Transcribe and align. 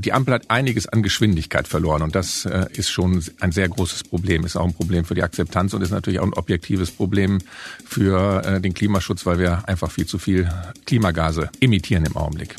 die 0.00 0.12
Ampel 0.12 0.34
hat 0.34 0.50
einiges 0.50 0.86
an 0.86 1.02
Geschwindigkeit 1.02 1.68
verloren 1.68 2.02
und 2.02 2.14
das 2.14 2.44
äh, 2.44 2.66
ist 2.72 2.90
schon 2.90 3.24
ein 3.40 3.52
sehr 3.52 3.68
großes 3.68 4.04
Problem, 4.04 4.44
ist 4.44 4.56
auch 4.56 4.64
ein 4.64 4.74
Problem 4.74 5.04
für 5.04 5.14
die 5.14 5.22
Akzeptanz 5.22 5.74
und 5.74 5.82
ist 5.82 5.90
natürlich 5.90 6.20
auch 6.20 6.26
ein 6.26 6.34
objektives 6.34 6.90
Problem 6.90 7.38
für 7.84 8.44
äh, 8.44 8.60
den 8.60 8.74
Klimaschutz, 8.74 9.26
weil 9.26 9.38
wir 9.38 9.68
einfach 9.68 9.90
viel 9.90 10.06
zu 10.06 10.18
viel 10.18 10.48
Klimagase 10.86 11.50
emittieren 11.60 12.04
im 12.04 12.16
Augenblick. 12.16 12.56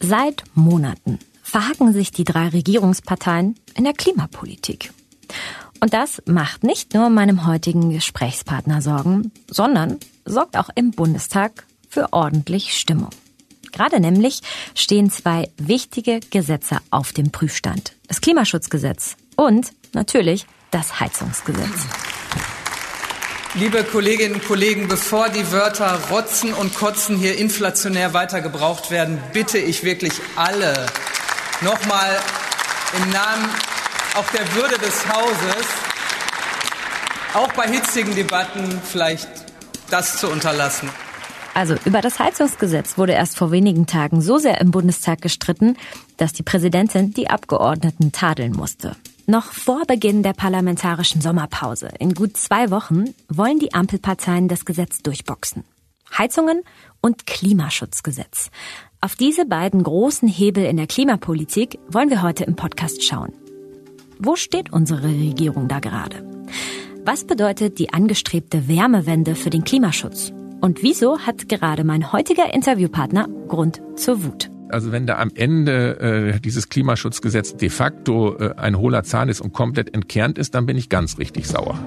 Seit 0.00 0.44
Monaten 0.54 1.18
verhaken 1.42 1.92
sich 1.92 2.10
die 2.10 2.24
drei 2.24 2.48
Regierungsparteien 2.48 3.56
in 3.74 3.84
der 3.84 3.94
Klimapolitik. 3.94 4.92
Und 5.80 5.94
das 5.94 6.22
macht 6.26 6.64
nicht 6.64 6.94
nur 6.94 7.08
meinem 7.08 7.46
heutigen 7.46 7.90
Gesprächspartner 7.90 8.82
Sorgen, 8.82 9.32
sondern 9.48 9.98
sorgt 10.24 10.56
auch 10.56 10.70
im 10.74 10.90
Bundestag 10.90 11.66
für 11.88 12.12
ordentlich 12.12 12.76
Stimmung. 12.76 13.10
Gerade 13.72 14.00
nämlich 14.00 14.40
stehen 14.74 15.10
zwei 15.10 15.50
wichtige 15.56 16.20
Gesetze 16.30 16.78
auf 16.90 17.12
dem 17.12 17.30
Prüfstand. 17.30 17.92
Das 18.06 18.20
Klimaschutzgesetz 18.20 19.16
und 19.36 19.72
natürlich 19.92 20.46
das 20.70 21.00
Heizungsgesetz. 21.00 21.86
Liebe 23.54 23.82
Kolleginnen 23.82 24.34
und 24.34 24.46
Kollegen, 24.46 24.88
bevor 24.88 25.30
die 25.30 25.50
Wörter 25.50 25.98
Rotzen 26.10 26.52
und 26.52 26.74
Kotzen 26.74 27.16
hier 27.16 27.38
inflationär 27.38 28.12
weiter 28.12 28.40
gebraucht 28.40 28.90
werden, 28.90 29.18
bitte 29.32 29.58
ich 29.58 29.84
wirklich 29.84 30.12
alle 30.36 30.86
nochmal 31.62 32.18
im 32.96 33.10
Namen 33.10 33.48
auch 34.14 34.30
der 34.30 34.54
Würde 34.54 34.78
des 34.78 35.08
Hauses, 35.08 35.66
auch 37.34 37.52
bei 37.52 37.66
hitzigen 37.68 38.14
Debatten 38.14 38.80
vielleicht 38.84 39.28
das 39.90 40.18
zu 40.18 40.28
unterlassen. 40.28 40.90
Also 41.58 41.74
über 41.86 42.02
das 42.02 42.20
Heizungsgesetz 42.20 42.98
wurde 42.98 43.14
erst 43.14 43.36
vor 43.36 43.50
wenigen 43.50 43.86
Tagen 43.86 44.20
so 44.20 44.38
sehr 44.38 44.60
im 44.60 44.70
Bundestag 44.70 45.20
gestritten, 45.20 45.76
dass 46.16 46.32
die 46.32 46.44
Präsidentin 46.44 47.12
die 47.14 47.30
Abgeordneten 47.30 48.12
tadeln 48.12 48.52
musste. 48.52 48.94
Noch 49.26 49.46
vor 49.52 49.82
Beginn 49.84 50.22
der 50.22 50.34
parlamentarischen 50.34 51.20
Sommerpause, 51.20 51.88
in 51.98 52.14
gut 52.14 52.36
zwei 52.36 52.70
Wochen, 52.70 53.12
wollen 53.28 53.58
die 53.58 53.74
Ampelparteien 53.74 54.46
das 54.46 54.66
Gesetz 54.66 55.02
durchboxen. 55.02 55.64
Heizungen 56.16 56.62
und 57.00 57.26
Klimaschutzgesetz. 57.26 58.52
Auf 59.00 59.16
diese 59.16 59.44
beiden 59.44 59.82
großen 59.82 60.28
Hebel 60.28 60.64
in 60.64 60.76
der 60.76 60.86
Klimapolitik 60.86 61.80
wollen 61.88 62.10
wir 62.10 62.22
heute 62.22 62.44
im 62.44 62.54
Podcast 62.54 63.02
schauen. 63.02 63.32
Wo 64.20 64.36
steht 64.36 64.72
unsere 64.72 65.08
Regierung 65.08 65.66
da 65.66 65.80
gerade? 65.80 66.24
Was 67.04 67.24
bedeutet 67.24 67.80
die 67.80 67.92
angestrebte 67.92 68.68
Wärmewende 68.68 69.34
für 69.34 69.50
den 69.50 69.64
Klimaschutz? 69.64 70.32
Und 70.60 70.82
wieso 70.82 71.20
hat 71.20 71.48
gerade 71.48 71.84
mein 71.84 72.12
heutiger 72.12 72.52
Interviewpartner 72.52 73.28
Grund 73.46 73.80
zur 73.94 74.24
Wut? 74.24 74.50
Also 74.70 74.90
wenn 74.90 75.06
da 75.06 75.18
am 75.18 75.30
Ende 75.34 76.34
äh, 76.34 76.40
dieses 76.40 76.68
Klimaschutzgesetz 76.68 77.56
de 77.56 77.70
facto 77.70 78.36
äh, 78.36 78.54
ein 78.56 78.76
hohler 78.76 79.04
Zahn 79.04 79.28
ist 79.28 79.40
und 79.40 79.52
komplett 79.52 79.94
entkernt 79.94 80.36
ist, 80.36 80.54
dann 80.54 80.66
bin 80.66 80.76
ich 80.76 80.88
ganz 80.88 81.18
richtig 81.18 81.46
sauer. 81.46 81.78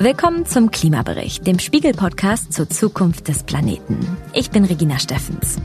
Willkommen 0.00 0.44
zum 0.44 0.72
Klimabericht, 0.72 1.46
dem 1.46 1.60
Spiegel-Podcast 1.60 2.52
zur 2.52 2.68
Zukunft 2.68 3.28
des 3.28 3.44
Planeten. 3.44 4.00
Ich 4.32 4.50
bin 4.50 4.64
Regina 4.64 4.98
Steffens. 4.98 5.58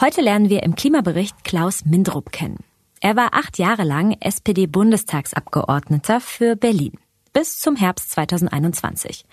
Heute 0.00 0.20
lernen 0.20 0.48
wir 0.48 0.62
im 0.62 0.76
Klimabericht 0.76 1.42
Klaus 1.42 1.84
Mindrup 1.84 2.30
kennen. 2.30 2.58
Er 3.00 3.16
war 3.16 3.34
acht 3.34 3.58
Jahre 3.58 3.84
lang 3.84 4.16
SPD-Bundestagsabgeordneter 4.20 6.20
für 6.20 6.56
Berlin 6.56 6.92
bis 7.32 7.58
zum 7.58 7.76
Herbst 7.76 8.10
2021. 8.10 9.24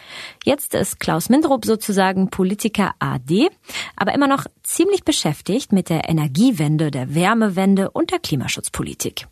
Jetzt 0.44 0.76
ist 0.76 1.00
Klaus 1.00 1.30
Mindrup 1.30 1.66
sozusagen 1.66 2.30
Politiker 2.30 2.94
AD, 3.00 3.50
aber 3.96 4.14
immer 4.14 4.28
noch 4.28 4.46
ziemlich 4.62 5.04
beschäftigt 5.04 5.72
mit 5.72 5.90
der 5.90 6.08
Energiewende, 6.08 6.92
der 6.92 7.16
Wärmewende 7.16 7.90
und 7.90 8.12
der 8.12 8.20
Klimaschutzpolitik. 8.20 9.28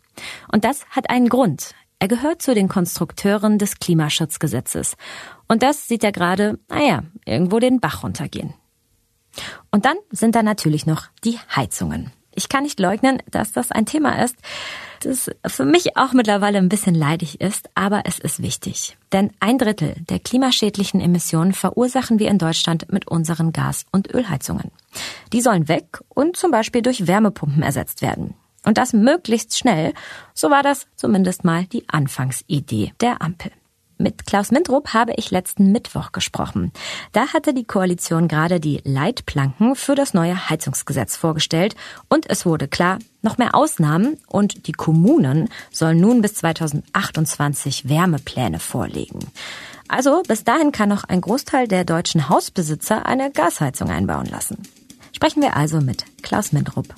Und 0.50 0.64
das 0.64 0.86
hat 0.90 1.08
einen 1.08 1.28
Grund. 1.28 1.74
Er 2.00 2.08
gehört 2.08 2.42
zu 2.42 2.54
den 2.54 2.68
Konstrukteuren 2.68 3.58
des 3.58 3.78
Klimaschutzgesetzes. 3.78 4.96
Und 5.46 5.62
das 5.62 5.86
sieht 5.86 6.02
er 6.02 6.12
gerade, 6.12 6.58
naja, 6.68 7.04
irgendwo 7.24 7.60
den 7.60 7.78
Bach 7.78 8.02
runtergehen. 8.02 8.54
Und 9.70 9.84
dann 9.84 9.96
sind 10.10 10.34
da 10.34 10.42
natürlich 10.42 10.86
noch 10.86 11.04
die 11.24 11.38
Heizungen. 11.54 12.12
Ich 12.34 12.48
kann 12.48 12.64
nicht 12.64 12.80
leugnen, 12.80 13.22
dass 13.30 13.52
das 13.52 13.70
ein 13.70 13.86
Thema 13.86 14.22
ist, 14.22 14.36
das 15.00 15.30
für 15.46 15.64
mich 15.64 15.96
auch 15.96 16.12
mittlerweile 16.12 16.58
ein 16.58 16.68
bisschen 16.68 16.94
leidig 16.94 17.40
ist, 17.40 17.68
aber 17.74 18.02
es 18.06 18.18
ist 18.18 18.42
wichtig. 18.42 18.96
Denn 19.12 19.30
ein 19.40 19.58
Drittel 19.58 19.94
der 20.08 20.18
klimaschädlichen 20.18 21.00
Emissionen 21.00 21.52
verursachen 21.52 22.18
wir 22.18 22.28
in 22.28 22.38
Deutschland 22.38 22.90
mit 22.90 23.06
unseren 23.08 23.52
Gas- 23.52 23.86
und 23.92 24.12
Ölheizungen. 24.12 24.70
Die 25.32 25.40
sollen 25.40 25.68
weg 25.68 26.00
und 26.08 26.36
zum 26.36 26.50
Beispiel 26.50 26.82
durch 26.82 27.06
Wärmepumpen 27.06 27.62
ersetzt 27.62 28.02
werden. 28.02 28.34
Und 28.64 28.78
das 28.78 28.92
möglichst 28.92 29.58
schnell. 29.58 29.92
So 30.32 30.50
war 30.50 30.62
das 30.62 30.86
zumindest 30.96 31.44
mal 31.44 31.66
die 31.66 31.88
Anfangsidee 31.88 32.94
der 33.00 33.20
Ampel. 33.20 33.52
Mit 34.04 34.26
Klaus 34.26 34.50
Mindrup 34.50 34.92
habe 34.92 35.14
ich 35.16 35.30
letzten 35.30 35.72
Mittwoch 35.72 36.12
gesprochen. 36.12 36.72
Da 37.12 37.28
hatte 37.32 37.54
die 37.54 37.64
Koalition 37.64 38.28
gerade 38.28 38.60
die 38.60 38.82
Leitplanken 38.84 39.76
für 39.76 39.94
das 39.94 40.12
neue 40.12 40.50
Heizungsgesetz 40.50 41.16
vorgestellt 41.16 41.74
und 42.10 42.28
es 42.28 42.44
wurde 42.44 42.68
klar, 42.68 42.98
noch 43.22 43.38
mehr 43.38 43.54
Ausnahmen 43.54 44.18
und 44.26 44.66
die 44.66 44.72
Kommunen 44.72 45.48
sollen 45.70 46.00
nun 46.00 46.20
bis 46.20 46.34
2028 46.34 47.88
Wärmepläne 47.88 48.58
vorlegen. 48.58 49.20
Also 49.88 50.22
bis 50.28 50.44
dahin 50.44 50.70
kann 50.70 50.90
noch 50.90 51.04
ein 51.04 51.22
Großteil 51.22 51.66
der 51.66 51.86
deutschen 51.86 52.28
Hausbesitzer 52.28 53.06
eine 53.06 53.30
Gasheizung 53.30 53.88
einbauen 53.88 54.26
lassen. 54.26 54.58
Sprechen 55.12 55.40
wir 55.40 55.56
also 55.56 55.80
mit 55.80 56.04
Klaus 56.20 56.52
Mindrup. 56.52 56.94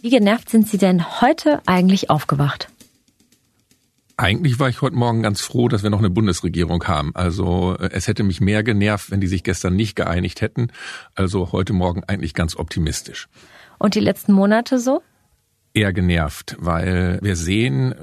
Wie 0.00 0.10
genervt 0.10 0.50
sind 0.50 0.66
Sie 0.66 0.78
denn 0.78 1.20
heute 1.20 1.62
eigentlich 1.64 2.10
aufgewacht? 2.10 2.71
Eigentlich 4.16 4.58
war 4.58 4.68
ich 4.68 4.82
heute 4.82 4.96
Morgen 4.96 5.22
ganz 5.22 5.40
froh, 5.40 5.68
dass 5.68 5.82
wir 5.82 5.90
noch 5.90 5.98
eine 5.98 6.10
Bundesregierung 6.10 6.84
haben. 6.84 7.12
Also 7.14 7.76
äh, 7.78 7.90
es 7.92 8.08
hätte 8.08 8.22
mich 8.22 8.40
mehr 8.40 8.62
genervt, 8.62 9.10
wenn 9.10 9.20
die 9.20 9.26
sich 9.26 9.42
gestern 9.42 9.76
nicht 9.76 9.96
geeinigt 9.96 10.40
hätten. 10.40 10.68
Also 11.14 11.52
heute 11.52 11.72
Morgen 11.72 12.04
eigentlich 12.04 12.34
ganz 12.34 12.56
optimistisch. 12.56 13.28
Und 13.78 13.94
die 13.94 14.00
letzten 14.00 14.32
Monate 14.32 14.78
so? 14.78 15.02
Eher 15.74 15.92
genervt, 15.92 16.56
weil 16.58 17.18
wir 17.22 17.34
sehen 17.34 17.94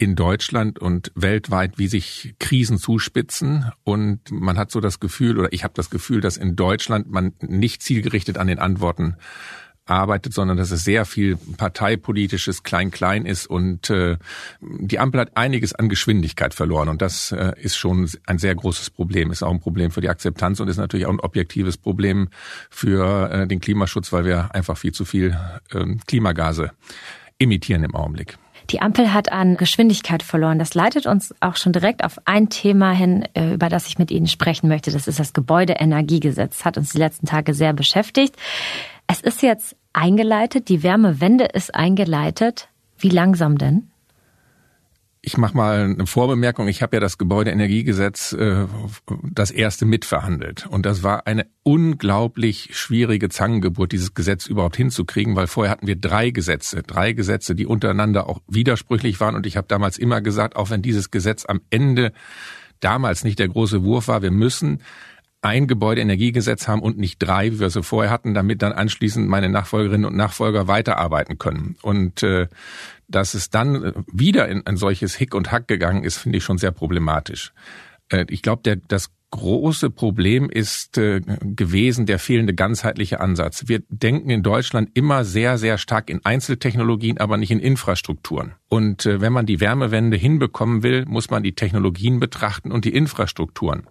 in 0.00 0.16
Deutschland 0.16 0.78
und 0.78 1.12
weltweit, 1.14 1.76
wie 1.76 1.86
sich 1.86 2.34
Krisen 2.38 2.78
zuspitzen. 2.78 3.70
Und 3.84 4.30
man 4.30 4.56
hat 4.56 4.70
so 4.70 4.80
das 4.80 4.98
Gefühl, 4.98 5.38
oder 5.38 5.52
ich 5.52 5.62
habe 5.62 5.74
das 5.76 5.90
Gefühl, 5.90 6.22
dass 6.22 6.38
in 6.38 6.56
Deutschland 6.56 7.10
man 7.10 7.34
nicht 7.42 7.82
zielgerichtet 7.82 8.38
an 8.38 8.46
den 8.46 8.58
Antworten 8.58 9.16
arbeitet, 9.90 10.32
sondern 10.32 10.56
dass 10.56 10.70
es 10.70 10.84
sehr 10.84 11.04
viel 11.04 11.36
parteipolitisches 11.56 12.62
Klein-Klein 12.62 13.26
ist 13.26 13.46
und 13.46 13.90
äh, 13.90 14.16
die 14.60 14.98
Ampel 14.98 15.20
hat 15.20 15.36
einiges 15.36 15.74
an 15.74 15.88
Geschwindigkeit 15.88 16.54
verloren 16.54 16.88
und 16.88 17.02
das 17.02 17.32
äh, 17.32 17.52
ist 17.60 17.76
schon 17.76 18.08
ein 18.26 18.38
sehr 18.38 18.54
großes 18.54 18.90
Problem, 18.90 19.30
ist 19.30 19.42
auch 19.42 19.50
ein 19.50 19.60
Problem 19.60 19.90
für 19.90 20.00
die 20.00 20.08
Akzeptanz 20.08 20.60
und 20.60 20.68
ist 20.68 20.76
natürlich 20.76 21.06
auch 21.06 21.12
ein 21.12 21.20
objektives 21.20 21.76
Problem 21.76 22.28
für 22.70 23.30
äh, 23.30 23.46
den 23.46 23.60
Klimaschutz, 23.60 24.12
weil 24.12 24.24
wir 24.24 24.54
einfach 24.54 24.76
viel 24.76 24.92
zu 24.92 25.04
viel 25.04 25.36
äh, 25.72 25.84
Klimagase 26.06 26.70
emittieren 27.38 27.84
im 27.84 27.94
Augenblick. 27.94 28.38
Die 28.70 28.80
Ampel 28.80 29.12
hat 29.12 29.32
an 29.32 29.56
Geschwindigkeit 29.56 30.22
verloren. 30.22 30.60
Das 30.60 30.74
leitet 30.74 31.06
uns 31.06 31.34
auch 31.40 31.56
schon 31.56 31.72
direkt 31.72 32.04
auf 32.04 32.18
ein 32.24 32.50
Thema 32.50 32.92
hin, 32.92 33.26
äh, 33.34 33.54
über 33.54 33.68
das 33.68 33.88
ich 33.88 33.98
mit 33.98 34.12
Ihnen 34.12 34.28
sprechen 34.28 34.68
möchte. 34.68 34.92
Das 34.92 35.08
ist 35.08 35.18
das 35.18 35.32
Gebäudeenergiegesetz. 35.32 36.64
Hat 36.64 36.76
uns 36.76 36.92
die 36.92 36.98
letzten 36.98 37.26
Tage 37.26 37.52
sehr 37.52 37.72
beschäftigt. 37.72 38.36
Es 39.12 39.20
ist 39.20 39.42
jetzt 39.42 39.74
eingeleitet, 39.92 40.68
die 40.68 40.84
Wärmewende 40.84 41.46
ist 41.46 41.74
eingeleitet. 41.74 42.68
Wie 42.96 43.08
langsam 43.08 43.58
denn? 43.58 43.90
Ich 45.20 45.36
mache 45.36 45.56
mal 45.56 45.80
eine 45.80 46.06
Vorbemerkung. 46.06 46.68
Ich 46.68 46.80
habe 46.80 46.94
ja 46.94 47.00
das 47.00 47.18
Gebäudeenergiegesetz 47.18 48.32
äh, 48.34 48.66
das 49.32 49.50
erste 49.50 49.84
mitverhandelt. 49.84 50.68
Und 50.68 50.86
das 50.86 51.02
war 51.02 51.26
eine 51.26 51.46
unglaublich 51.64 52.68
schwierige 52.74 53.28
Zangengeburt, 53.30 53.90
dieses 53.90 54.14
Gesetz 54.14 54.46
überhaupt 54.46 54.76
hinzukriegen, 54.76 55.34
weil 55.34 55.48
vorher 55.48 55.72
hatten 55.72 55.88
wir 55.88 55.96
drei 55.96 56.30
Gesetze. 56.30 56.84
Drei 56.84 57.12
Gesetze, 57.12 57.56
die 57.56 57.66
untereinander 57.66 58.28
auch 58.28 58.38
widersprüchlich 58.46 59.18
waren. 59.18 59.34
Und 59.34 59.44
ich 59.44 59.56
habe 59.56 59.66
damals 59.66 59.98
immer 59.98 60.20
gesagt, 60.20 60.54
auch 60.54 60.70
wenn 60.70 60.82
dieses 60.82 61.10
Gesetz 61.10 61.44
am 61.44 61.60
Ende 61.68 62.12
damals 62.78 63.24
nicht 63.24 63.40
der 63.40 63.48
große 63.48 63.82
Wurf 63.82 64.06
war, 64.06 64.22
wir 64.22 64.30
müssen 64.30 64.82
ein 65.42 65.66
Gebäudeenergiegesetz 65.66 66.68
haben 66.68 66.82
und 66.82 66.98
nicht 66.98 67.18
drei, 67.18 67.52
wie 67.52 67.60
wir 67.60 67.70
sie 67.70 67.82
vorher 67.82 68.10
hatten, 68.10 68.34
damit 68.34 68.62
dann 68.62 68.72
anschließend 68.72 69.28
meine 69.28 69.48
Nachfolgerinnen 69.48 70.04
und 70.04 70.16
Nachfolger 70.16 70.68
weiterarbeiten 70.68 71.38
können. 71.38 71.76
Und 71.82 72.22
äh, 72.22 72.48
dass 73.08 73.34
es 73.34 73.50
dann 73.50 74.04
wieder 74.12 74.48
in 74.48 74.66
ein 74.66 74.76
solches 74.76 75.14
Hick 75.14 75.34
und 75.34 75.50
Hack 75.50 75.66
gegangen 75.66 76.04
ist, 76.04 76.18
finde 76.18 76.38
ich 76.38 76.44
schon 76.44 76.58
sehr 76.58 76.72
problematisch. 76.72 77.52
Äh, 78.10 78.26
ich 78.28 78.42
glaube, 78.42 78.76
das 78.76 79.10
große 79.30 79.90
Problem 79.90 80.50
ist 80.50 80.98
äh, 80.98 81.20
gewesen 81.20 82.06
der 82.06 82.18
fehlende 82.18 82.54
ganzheitliche 82.54 83.20
Ansatz. 83.20 83.64
Wir 83.66 83.82
denken 83.88 84.30
in 84.30 84.42
Deutschland 84.42 84.90
immer 84.94 85.24
sehr, 85.24 85.56
sehr 85.56 85.78
stark 85.78 86.10
in 86.10 86.24
Einzeltechnologien, 86.24 87.18
aber 87.18 87.36
nicht 87.36 87.50
in 87.50 87.60
Infrastrukturen. 87.60 88.54
Und 88.72 89.04
äh, 89.04 89.20
wenn 89.20 89.32
man 89.32 89.46
die 89.46 89.58
Wärmewende 89.58 90.16
hinbekommen 90.16 90.84
will, 90.84 91.04
muss 91.04 91.28
man 91.28 91.42
die 91.42 91.56
Technologien 91.56 92.20
betrachten 92.20 92.70
und 92.70 92.84
die 92.84 92.94
Infrastrukturen. 92.94 93.82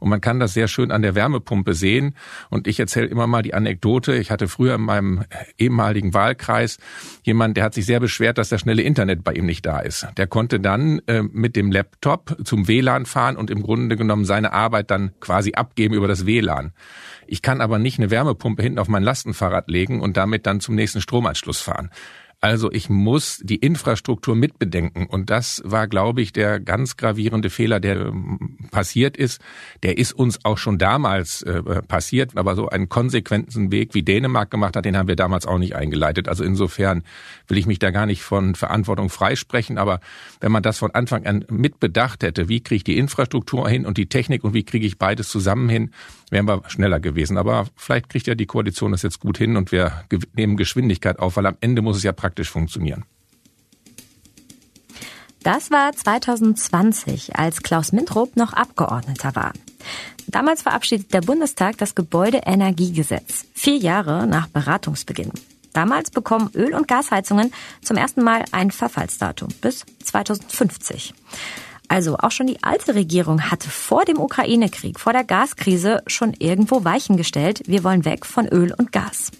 Und 0.00 0.10
man 0.10 0.20
kann 0.20 0.38
das 0.38 0.52
sehr 0.52 0.68
schön 0.68 0.92
an 0.92 1.00
der 1.00 1.14
Wärmepumpe 1.14 1.72
sehen. 1.72 2.14
Und 2.50 2.66
ich 2.66 2.78
erzähle 2.78 3.06
immer 3.06 3.26
mal 3.26 3.40
die 3.40 3.54
Anekdote. 3.54 4.16
Ich 4.16 4.30
hatte 4.30 4.46
früher 4.46 4.74
in 4.74 4.82
meinem 4.82 5.24
ehemaligen 5.56 6.12
Wahlkreis 6.12 6.76
jemand, 7.22 7.56
der 7.56 7.64
hat 7.64 7.72
sich 7.72 7.86
sehr 7.86 8.00
beschwert, 8.00 8.36
dass 8.36 8.50
das 8.50 8.60
schnelle 8.60 8.82
Internet 8.82 9.24
bei 9.24 9.32
ihm 9.32 9.46
nicht 9.46 9.64
da 9.64 9.80
ist. 9.80 10.06
Der 10.18 10.26
konnte 10.26 10.60
dann 10.60 11.00
äh, 11.06 11.22
mit 11.22 11.56
dem 11.56 11.72
Laptop 11.72 12.36
zum 12.44 12.68
WLAN 12.68 13.06
fahren 13.06 13.36
und 13.36 13.50
im 13.50 13.62
Grunde 13.62 13.96
genommen 13.96 14.26
seine 14.26 14.52
Arbeit 14.52 14.90
dann 14.90 15.12
quasi 15.20 15.54
abgeben 15.54 15.94
über 15.94 16.06
das 16.06 16.26
WLAN. 16.26 16.74
Ich 17.26 17.40
kann 17.40 17.62
aber 17.62 17.78
nicht 17.78 17.98
eine 17.98 18.10
Wärmepumpe 18.10 18.62
hinten 18.62 18.78
auf 18.78 18.88
mein 18.88 19.02
Lastenfahrrad 19.02 19.70
legen 19.70 20.02
und 20.02 20.18
damit 20.18 20.46
dann 20.46 20.60
zum 20.60 20.74
nächsten 20.74 21.00
Stromanschluss 21.00 21.62
fahren. 21.62 21.88
Also 22.40 22.70
ich 22.70 22.88
muss 22.88 23.40
die 23.42 23.56
Infrastruktur 23.56 24.36
mitbedenken. 24.36 25.06
Und 25.06 25.28
das 25.28 25.60
war, 25.64 25.88
glaube 25.88 26.22
ich, 26.22 26.32
der 26.32 26.60
ganz 26.60 26.96
gravierende 26.96 27.50
Fehler, 27.50 27.80
der 27.80 27.96
ähm, 27.96 28.58
passiert 28.70 29.16
ist. 29.16 29.40
Der 29.82 29.98
ist 29.98 30.12
uns 30.12 30.44
auch 30.44 30.56
schon 30.56 30.78
damals 30.78 31.42
äh, 31.42 31.62
passiert, 31.82 32.36
aber 32.36 32.54
so 32.54 32.68
einen 32.68 32.88
konsequenten 32.88 33.72
Weg, 33.72 33.94
wie 33.94 34.04
Dänemark 34.04 34.52
gemacht 34.52 34.76
hat, 34.76 34.84
den 34.84 34.96
haben 34.96 35.08
wir 35.08 35.16
damals 35.16 35.46
auch 35.46 35.58
nicht 35.58 35.74
eingeleitet. 35.74 36.28
Also 36.28 36.44
insofern 36.44 37.02
will 37.48 37.58
ich 37.58 37.66
mich 37.66 37.80
da 37.80 37.90
gar 37.90 38.06
nicht 38.06 38.22
von 38.22 38.54
Verantwortung 38.54 39.10
freisprechen. 39.10 39.76
Aber 39.76 39.98
wenn 40.40 40.52
man 40.52 40.62
das 40.62 40.78
von 40.78 40.92
Anfang 40.92 41.26
an 41.26 41.44
mitbedacht 41.50 42.22
hätte, 42.22 42.48
wie 42.48 42.60
kriege 42.60 42.76
ich 42.76 42.84
die 42.84 42.98
Infrastruktur 42.98 43.68
hin 43.68 43.84
und 43.84 43.98
die 43.98 44.06
Technik 44.06 44.44
und 44.44 44.54
wie 44.54 44.62
kriege 44.62 44.86
ich 44.86 44.96
beides 44.96 45.28
zusammen 45.28 45.68
hin, 45.68 45.90
wären 46.30 46.46
wir 46.46 46.62
schneller 46.68 47.00
gewesen. 47.00 47.38
Aber 47.38 47.66
vielleicht 47.76 48.08
kriegt 48.08 48.26
ja 48.26 48.34
die 48.34 48.46
Koalition 48.46 48.92
das 48.92 49.02
jetzt 49.02 49.20
gut 49.20 49.38
hin 49.38 49.56
und 49.56 49.72
wir 49.72 50.04
nehmen 50.34 50.56
Geschwindigkeit 50.56 51.18
auf, 51.18 51.36
weil 51.36 51.46
am 51.46 51.56
Ende 51.60 51.82
muss 51.82 51.96
es 51.96 52.02
ja 52.02 52.12
praktisch 52.12 52.50
funktionieren. 52.50 53.04
Das 55.42 55.70
war 55.70 55.92
2020, 55.92 57.36
als 57.36 57.62
Klaus 57.62 57.92
Mintrop 57.92 58.36
noch 58.36 58.52
Abgeordneter 58.52 59.34
war. 59.36 59.52
Damals 60.26 60.62
verabschiedet 60.62 61.14
der 61.14 61.22
Bundestag 61.22 61.78
das 61.78 61.94
Gebäudeenergiegesetz, 61.94 63.46
vier 63.54 63.76
Jahre 63.76 64.26
nach 64.26 64.48
Beratungsbeginn. 64.48 65.32
Damals 65.72 66.10
bekommen 66.10 66.50
Öl- 66.54 66.74
und 66.74 66.88
Gasheizungen 66.88 67.52
zum 67.82 67.96
ersten 67.96 68.22
Mal 68.22 68.44
ein 68.52 68.70
Verfallsdatum 68.70 69.48
bis 69.60 69.86
2050. 70.04 71.14
Also 71.88 72.18
auch 72.18 72.30
schon 72.30 72.46
die 72.46 72.62
alte 72.62 72.94
Regierung 72.94 73.50
hatte 73.50 73.70
vor 73.70 74.04
dem 74.04 74.20
Ukraine-Krieg, 74.20 75.00
vor 75.00 75.12
der 75.12 75.24
Gaskrise 75.24 76.02
schon 76.06 76.34
irgendwo 76.38 76.84
Weichen 76.84 77.16
gestellt. 77.16 77.62
Wir 77.66 77.82
wollen 77.82 78.04
weg 78.04 78.26
von 78.26 78.46
Öl 78.46 78.74
und 78.76 78.92
Gas. 78.92 79.30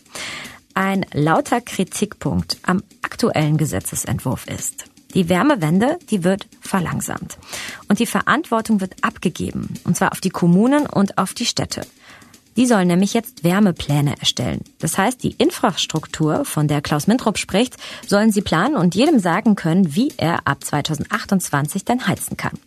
Ein 0.75 1.05
lauter 1.12 1.61
Kritikpunkt 1.61 2.56
am 2.62 2.83
aktuellen 3.03 3.59
Gesetzesentwurf 3.59 4.47
ist, 4.47 4.85
die 5.15 5.29
Wärmewende, 5.29 5.99
die 6.11 6.23
wird 6.23 6.47
verlangsamt. 6.61 7.39
Und 7.89 7.99
die 7.99 8.06
Verantwortung 8.06 8.81
wird 8.81 8.94
abgegeben. 9.03 9.75
Und 9.85 9.97
zwar 9.97 10.12
auf 10.12 10.21
die 10.21 10.31
Kommunen 10.31 10.87
und 10.87 11.19
auf 11.19 11.35
die 11.35 11.47
Städte. 11.47 11.83
Die 12.58 12.66
sollen 12.66 12.88
nämlich 12.88 13.14
jetzt 13.14 13.44
Wärmepläne 13.44 14.19
erstellen. 14.19 14.62
Das 14.81 14.99
heißt, 14.99 15.22
die 15.22 15.31
Infrastruktur, 15.31 16.44
von 16.44 16.66
der 16.66 16.82
Klaus 16.82 17.06
Mintrop 17.06 17.38
spricht, 17.38 17.76
sollen 18.05 18.32
sie 18.32 18.43
planen 18.43 18.75
und 18.75 18.96
jedem 18.96 19.20
sagen 19.20 19.55
können, 19.55 19.94
wie 19.94 20.12
er 20.16 20.49
ab 20.49 20.64
2028 20.64 21.84
dann 21.84 22.08
heizen 22.08 22.37
kann. 22.37 22.58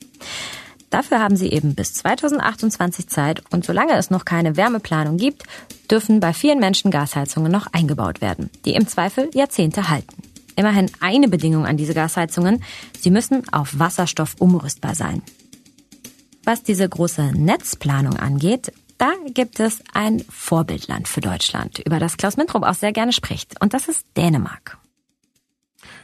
Dafür 0.92 1.20
haben 1.20 1.36
sie 1.36 1.52
eben 1.52 1.76
bis 1.76 1.94
2028 1.96 3.08
Zeit 3.08 3.44
und 3.52 3.66
solange 3.66 3.98
es 3.98 4.10
noch 4.10 4.24
keine 4.24 4.56
Wärmeplanung 4.56 5.18
gibt, 5.18 5.44
dürfen 5.90 6.22
bei 6.22 6.32
vielen 6.32 6.60
Menschen 6.60 6.90
Gasheizungen 6.90 7.52
noch 7.52 7.68
eingebaut 7.74 8.22
werden, 8.22 8.50
die 8.64 8.76
im 8.76 8.88
Zweifel 8.88 9.30
Jahrzehnte 9.34 9.90
halten. 9.90 10.24
Immerhin 10.56 10.90
eine 11.02 11.28
Bedingung 11.28 11.66
an 11.66 11.76
diese 11.76 11.94
Gasheizungen, 11.94 12.64
sie 12.98 13.12
müssen 13.12 13.44
auf 13.52 13.78
Wasserstoff 13.78 14.36
umrüstbar 14.40 14.96
sein. 14.96 15.22
Was 16.44 16.64
diese 16.64 16.90
große 16.90 17.34
Netzplanung 17.34 18.18
angeht, 18.18 18.74
da 19.02 19.14
gibt 19.34 19.60
es 19.60 19.82
ein 19.94 20.24
Vorbildland 20.30 21.08
für 21.08 21.22
Deutschland, 21.22 21.80
über 21.80 21.98
das 21.98 22.18
Klaus 22.18 22.38
Mintrop 22.38 22.62
auch 22.62 22.76
sehr 22.76 22.92
gerne 22.92 23.14
spricht. 23.14 23.60
Und 23.60 23.74
das 23.74 23.88
ist 23.88 24.06
Dänemark. 24.16 24.78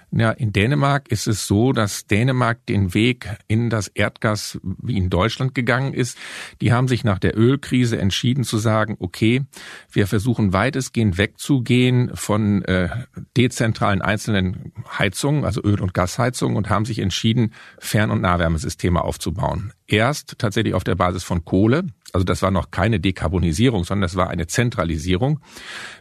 Ja, 0.09 0.31
in 0.31 0.53
Dänemark 0.53 1.11
ist 1.11 1.27
es 1.27 1.47
so, 1.47 1.73
dass 1.73 2.07
Dänemark 2.07 2.65
den 2.65 2.93
Weg 2.93 3.29
in 3.47 3.69
das 3.69 3.89
Erdgas 3.89 4.57
wie 4.63 4.97
in 4.97 5.09
Deutschland 5.09 5.53
gegangen 5.53 5.93
ist. 5.93 6.17
Die 6.61 6.71
haben 6.71 6.87
sich 6.87 7.03
nach 7.03 7.19
der 7.19 7.37
Ölkrise 7.37 7.97
entschieden 7.97 8.45
zu 8.45 8.57
sagen, 8.57 8.95
okay, 8.99 9.43
wir 9.91 10.07
versuchen 10.07 10.53
weitestgehend 10.53 11.17
wegzugehen 11.17 12.15
von 12.15 12.63
äh, 12.63 12.87
dezentralen 13.35 14.01
einzelnen 14.01 14.71
Heizungen, 14.97 15.43
also 15.43 15.61
Öl- 15.61 15.81
und 15.81 15.93
Gasheizungen 15.93 16.55
und 16.55 16.69
haben 16.69 16.85
sich 16.85 16.99
entschieden, 16.99 17.53
Fern- 17.77 18.11
und 18.11 18.21
Nahwärmesysteme 18.21 19.03
aufzubauen. 19.03 19.73
Erst 19.87 20.39
tatsächlich 20.39 20.73
auf 20.73 20.85
der 20.85 20.95
Basis 20.95 21.25
von 21.25 21.43
Kohle, 21.43 21.83
also 22.13 22.23
das 22.23 22.41
war 22.41 22.51
noch 22.51 22.71
keine 22.71 22.99
Dekarbonisierung, 22.99 23.83
sondern 23.83 24.03
das 24.03 24.15
war 24.15 24.29
eine 24.29 24.47
Zentralisierung, 24.47 25.39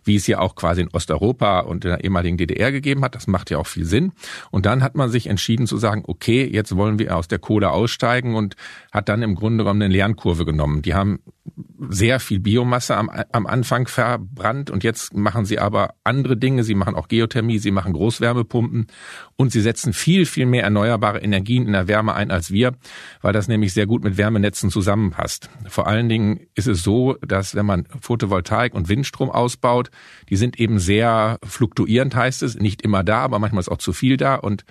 wie 0.05 0.17
es 0.17 0.27
ja 0.27 0.39
auch 0.39 0.55
quasi 0.55 0.83
in 0.83 0.89
Osteuropa 0.93 1.61
und 1.61 1.85
in 1.85 1.91
der 1.91 2.05
ehemaligen 2.05 2.37
DDR 2.37 2.73
gegeben 2.73 3.03
hat. 3.03 3.15
Das 3.15 3.27
macht 3.27 3.51
ja 3.51 3.59
auch 3.59 3.67
viel 3.67 3.85
Sinn. 3.85 4.13
Und 4.51 4.67
dann 4.67 4.83
hat 4.83 4.95
man 4.95 5.11
sich 5.11 5.27
entschieden 5.27 5.67
zu 5.67 5.77
sagen, 5.79 6.05
okay, 6.07 6.49
jetzt 6.51 6.77
wollen 6.77 6.99
wir 6.99 7.17
aus 7.17 7.29
der 7.29 7.39
Kohle 7.39 7.71
aussteigen 7.71 8.35
und 8.35 8.57
hat 8.93 9.09
dann 9.09 9.23
im 9.23 9.35
Grunde 9.35 9.65
genommen 9.65 9.83
eine 9.83 9.93
Lernkurve 9.93 10.45
genommen. 10.45 10.83
Die 10.83 10.95
haben 10.95 11.19
sehr 11.89 12.21
viel 12.21 12.41
Biomasse 12.41 12.97
am, 12.97 13.11
am 13.33 13.47
Anfang 13.47 13.87
verbrannt 13.87 14.71
und 14.71 14.85
jetzt 14.85 15.15
machen 15.15 15.45
sie 15.45 15.59
aber 15.59 15.95
andere 16.05 16.37
Dinge. 16.37 16.65
Sie 16.65 16.75
machen 16.75 16.95
auch 16.95 17.09
Geothermie, 17.09 17.59
sie 17.59 17.71
machen 17.71 17.93
Großwärmepumpen 17.93 18.87
und 19.37 19.53
sie 19.53 19.61
setzen 19.61 19.93
viel, 19.93 20.27
viel 20.27 20.47
mehr 20.47 20.65
erneuerbare 20.65 21.21
Energien 21.21 21.67
in 21.67 21.73
der 21.73 21.89
Wärme 21.89 22.15
ein 22.15 22.31
als 22.31 22.51
wir, 22.51 22.73
weil 23.21 23.33
das 23.33 23.49
nämlich 23.49 23.73
sehr 23.73 23.87
gut 23.87 24.05
mit 24.05 24.19
Wärmenetzen 24.19 24.71
zusammenpasst. 24.71 25.51
Vor 25.69 25.87
allen 25.97 26.09
Dingen 26.09 26.41
ist 26.55 26.69
es 26.69 26.83
so, 26.83 27.17
dass 27.27 27.55
wenn 27.55 27.67
man 27.67 27.87
Photovoltaik 28.01 28.75
und 28.75 28.89
Windstrom 28.89 29.31
ausbaut, 29.31 29.91
die 30.29 30.37
sind 30.37 30.59
eben 30.61 30.79
sehr 30.79 31.39
fluktuierend, 31.45 32.15
heißt 32.15 32.43
es, 32.43 32.57
nicht 32.57 32.83
immer 32.83 33.03
da, 33.05 33.21
aber 33.21 33.39
manchmal 33.39 33.61
ist 33.61 33.69
auch 33.69 33.79
zu 33.79 33.93
viel 33.93 34.17
da 34.17 34.37
und 34.37 34.65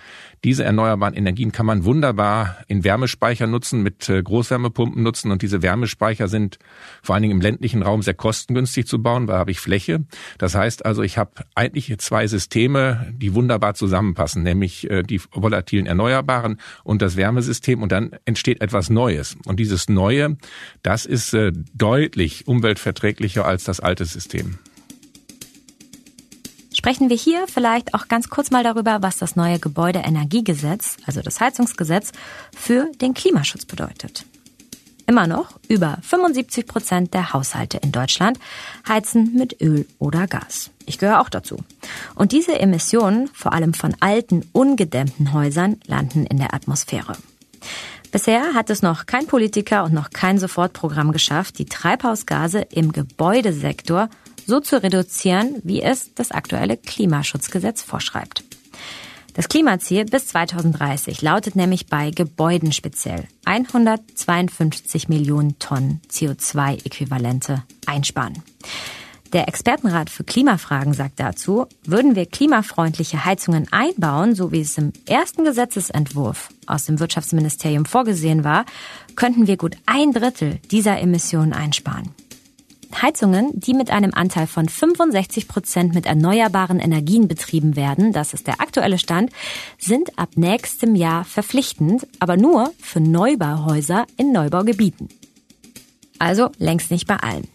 diese 0.44 0.64
erneuerbaren 0.64 1.14
Energien 1.14 1.52
kann 1.52 1.66
man 1.66 1.84
wunderbar 1.84 2.58
in 2.68 2.84
Wärmespeicher 2.84 3.46
nutzen, 3.46 3.82
mit 3.82 4.08
äh, 4.08 4.22
Großwärmepumpen 4.22 5.02
nutzen 5.02 5.30
und 5.30 5.42
diese 5.42 5.62
Wärmespeicher 5.62 6.28
sind 6.28 6.58
vor 7.02 7.14
allen 7.14 7.22
Dingen 7.22 7.34
im 7.34 7.40
ländlichen 7.40 7.82
Raum 7.82 8.02
sehr 8.02 8.14
kostengünstig 8.14 8.86
zu 8.86 9.02
bauen, 9.02 9.28
weil 9.28 9.38
habe 9.38 9.50
ich 9.50 9.60
Fläche. 9.60 10.04
Das 10.38 10.54
heißt 10.54 10.84
also, 10.86 11.02
ich 11.02 11.18
habe 11.18 11.32
eigentlich 11.54 11.96
zwei 11.98 12.26
Systeme, 12.26 13.12
die 13.12 13.34
wunderbar 13.34 13.74
zusammenpassen, 13.74 14.42
nämlich 14.42 14.88
äh, 14.90 15.02
die 15.02 15.20
volatilen 15.32 15.86
Erneuerbaren 15.86 16.60
und 16.84 17.02
das 17.02 17.16
Wärmesystem 17.16 17.82
und 17.82 17.90
dann 17.90 18.10
entsteht 18.24 18.60
etwas 18.60 18.90
Neues. 18.90 19.36
Und 19.46 19.58
dieses 19.58 19.88
Neue, 19.88 20.36
das 20.82 21.06
ist 21.06 21.15
äh, 21.32 21.52
deutlich 21.74 22.46
umweltverträglicher 22.46 23.44
als 23.44 23.64
das 23.64 23.80
alte 23.80 24.04
System. 24.04 24.58
Sprechen 26.72 27.08
wir 27.08 27.16
hier 27.16 27.46
vielleicht 27.48 27.94
auch 27.94 28.06
ganz 28.06 28.28
kurz 28.28 28.50
mal 28.50 28.62
darüber, 28.62 28.98
was 29.00 29.16
das 29.16 29.34
neue 29.34 29.58
Gebäudeenergiegesetz, 29.58 30.98
also 31.06 31.22
das 31.22 31.40
Heizungsgesetz, 31.40 32.12
für 32.54 32.92
den 33.00 33.14
Klimaschutz 33.14 33.64
bedeutet. 33.64 34.26
Immer 35.06 35.26
noch 35.26 35.58
über 35.68 35.98
75 36.02 36.66
Prozent 36.66 37.14
der 37.14 37.32
Haushalte 37.32 37.78
in 37.78 37.92
Deutschland 37.92 38.38
heizen 38.88 39.34
mit 39.34 39.60
Öl 39.62 39.86
oder 39.98 40.26
Gas. 40.26 40.70
Ich 40.84 40.98
gehöre 40.98 41.20
auch 41.20 41.28
dazu. 41.28 41.58
Und 42.14 42.32
diese 42.32 42.58
Emissionen, 42.58 43.28
vor 43.28 43.52
allem 43.52 43.72
von 43.72 43.96
alten, 44.00 44.44
ungedämmten 44.52 45.32
Häusern, 45.32 45.80
landen 45.86 46.26
in 46.26 46.38
der 46.38 46.54
Atmosphäre. 46.54 47.16
Bisher 48.16 48.54
hat 48.54 48.70
es 48.70 48.80
noch 48.80 49.04
kein 49.04 49.26
Politiker 49.26 49.84
und 49.84 49.92
noch 49.92 50.08
kein 50.08 50.38
Sofortprogramm 50.38 51.12
geschafft, 51.12 51.58
die 51.58 51.66
Treibhausgase 51.66 52.60
im 52.60 52.92
Gebäudesektor 52.92 54.08
so 54.46 54.58
zu 54.58 54.82
reduzieren, 54.82 55.60
wie 55.64 55.82
es 55.82 56.14
das 56.14 56.32
aktuelle 56.32 56.78
Klimaschutzgesetz 56.78 57.82
vorschreibt. 57.82 58.42
Das 59.34 59.50
Klimaziel 59.50 60.06
bis 60.06 60.28
2030 60.28 61.20
lautet 61.20 61.56
nämlich 61.56 61.88
bei 61.88 62.10
Gebäuden 62.10 62.72
speziell 62.72 63.28
152 63.44 65.10
Millionen 65.10 65.58
Tonnen 65.58 66.00
CO2-Äquivalente 66.10 67.64
einsparen. 67.84 68.42
Der 69.32 69.48
Expertenrat 69.48 70.08
für 70.08 70.24
Klimafragen 70.24 70.94
sagt 70.94 71.18
dazu, 71.18 71.66
würden 71.84 72.14
wir 72.14 72.26
klimafreundliche 72.26 73.24
Heizungen 73.24 73.66
einbauen, 73.72 74.34
so 74.34 74.52
wie 74.52 74.60
es 74.60 74.78
im 74.78 74.92
ersten 75.06 75.44
Gesetzesentwurf 75.44 76.48
aus 76.66 76.84
dem 76.84 77.00
Wirtschaftsministerium 77.00 77.86
vorgesehen 77.86 78.44
war, 78.44 78.64
könnten 79.16 79.46
wir 79.46 79.56
gut 79.56 79.76
ein 79.86 80.12
Drittel 80.12 80.60
dieser 80.70 81.00
Emissionen 81.00 81.52
einsparen. 81.52 82.14
Heizungen, 83.02 83.50
die 83.52 83.74
mit 83.74 83.90
einem 83.90 84.14
Anteil 84.14 84.46
von 84.46 84.68
65 84.68 85.48
Prozent 85.48 85.94
mit 85.94 86.06
erneuerbaren 86.06 86.78
Energien 86.78 87.28
betrieben 87.28 87.76
werden, 87.76 88.12
das 88.12 88.32
ist 88.32 88.46
der 88.46 88.60
aktuelle 88.60 88.98
Stand, 88.98 89.30
sind 89.76 90.18
ab 90.18 90.30
nächstem 90.36 90.94
Jahr 90.94 91.24
verpflichtend, 91.24 92.06
aber 92.20 92.36
nur 92.36 92.72
für 92.80 93.00
Neubauhäuser 93.00 94.06
in 94.16 94.32
Neubaugebieten. 94.32 95.08
Also 96.18 96.50
längst 96.58 96.90
nicht 96.90 97.06
bei 97.06 97.16
allen. 97.16 97.48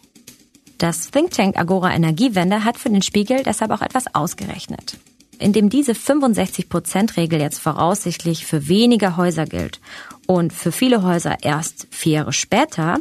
Das 0.82 1.12
Think 1.12 1.30
Tank 1.30 1.60
Agora 1.60 1.94
Energiewende 1.94 2.64
hat 2.64 2.76
für 2.76 2.90
den 2.90 3.04
Spiegel 3.04 3.44
deshalb 3.44 3.70
auch 3.70 3.84
etwas 3.84 4.16
ausgerechnet. 4.16 4.98
indem 5.38 5.70
diese 5.70 5.94
65-Prozent-Regel 5.94 7.40
jetzt 7.40 7.60
voraussichtlich 7.60 8.46
für 8.48 8.68
weniger 8.68 9.18
Häuser 9.18 9.46
gilt 9.46 9.80
und 10.28 10.54
für 10.54 10.72
viele 10.72 11.02
Häuser 11.04 11.38
erst 11.42 11.88
vier 11.90 12.14
Jahre 12.14 12.34
später, 12.34 13.00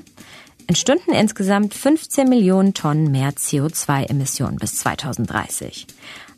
entstünden 0.66 1.12
insgesamt 1.14 1.74
15 1.74 2.28
Millionen 2.28 2.72
Tonnen 2.72 3.10
mehr 3.10 3.32
CO2-Emissionen 3.32 4.56
bis 4.56 4.76
2030. 4.76 5.86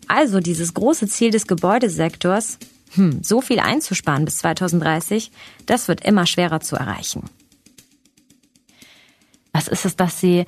Also 0.09 0.41
dieses 0.41 0.75
große 0.75 1.07
Ziel 1.07 1.31
des 1.31 1.47
Gebäudesektors, 1.47 2.59
hm, 2.95 3.23
so 3.23 3.41
viel 3.41 3.61
einzusparen 3.61 4.25
bis 4.25 4.39
2030, 4.39 5.31
das 5.67 5.87
wird 5.87 6.05
immer 6.05 6.27
schwerer 6.27 6.61
zu 6.61 6.75
erreichen. 6.75 7.31
Was 9.53 9.69
ist 9.69 9.85
es, 9.85 9.97
dass 9.97 10.19
Sie 10.19 10.47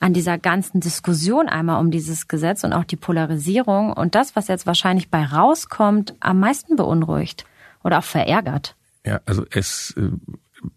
an 0.00 0.14
dieser 0.14 0.38
ganzen 0.38 0.80
Diskussion 0.80 1.48
einmal 1.48 1.80
um 1.80 1.90
dieses 1.90 2.26
Gesetz 2.26 2.64
und 2.64 2.72
auch 2.72 2.84
die 2.84 2.96
Polarisierung 2.96 3.92
und 3.92 4.14
das, 4.14 4.34
was 4.34 4.48
jetzt 4.48 4.66
wahrscheinlich 4.66 5.10
bei 5.10 5.24
rauskommt, 5.24 6.14
am 6.20 6.40
meisten 6.40 6.76
beunruhigt 6.76 7.44
oder 7.84 7.98
auch 7.98 8.04
verärgert? 8.04 8.76
Ja, 9.06 9.20
also 9.26 9.44
es 9.50 9.94
äh, 9.96 10.10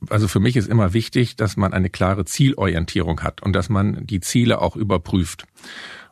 also 0.10 0.28
für 0.28 0.40
mich 0.40 0.56
ist 0.56 0.70
immer 0.70 0.94
wichtig, 0.94 1.36
dass 1.36 1.58
man 1.58 1.74
eine 1.74 1.90
klare 1.90 2.26
Zielorientierung 2.26 3.22
hat 3.22 3.42
und 3.42 3.54
dass 3.54 3.70
man 3.70 4.06
die 4.06 4.20
Ziele 4.20 4.62
auch 4.62 4.76
überprüft. 4.76 5.46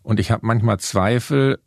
Und 0.04 0.20
ich 0.20 0.32
habe 0.32 0.46
manchmal 0.46 0.80
Zweifel, 0.80 1.60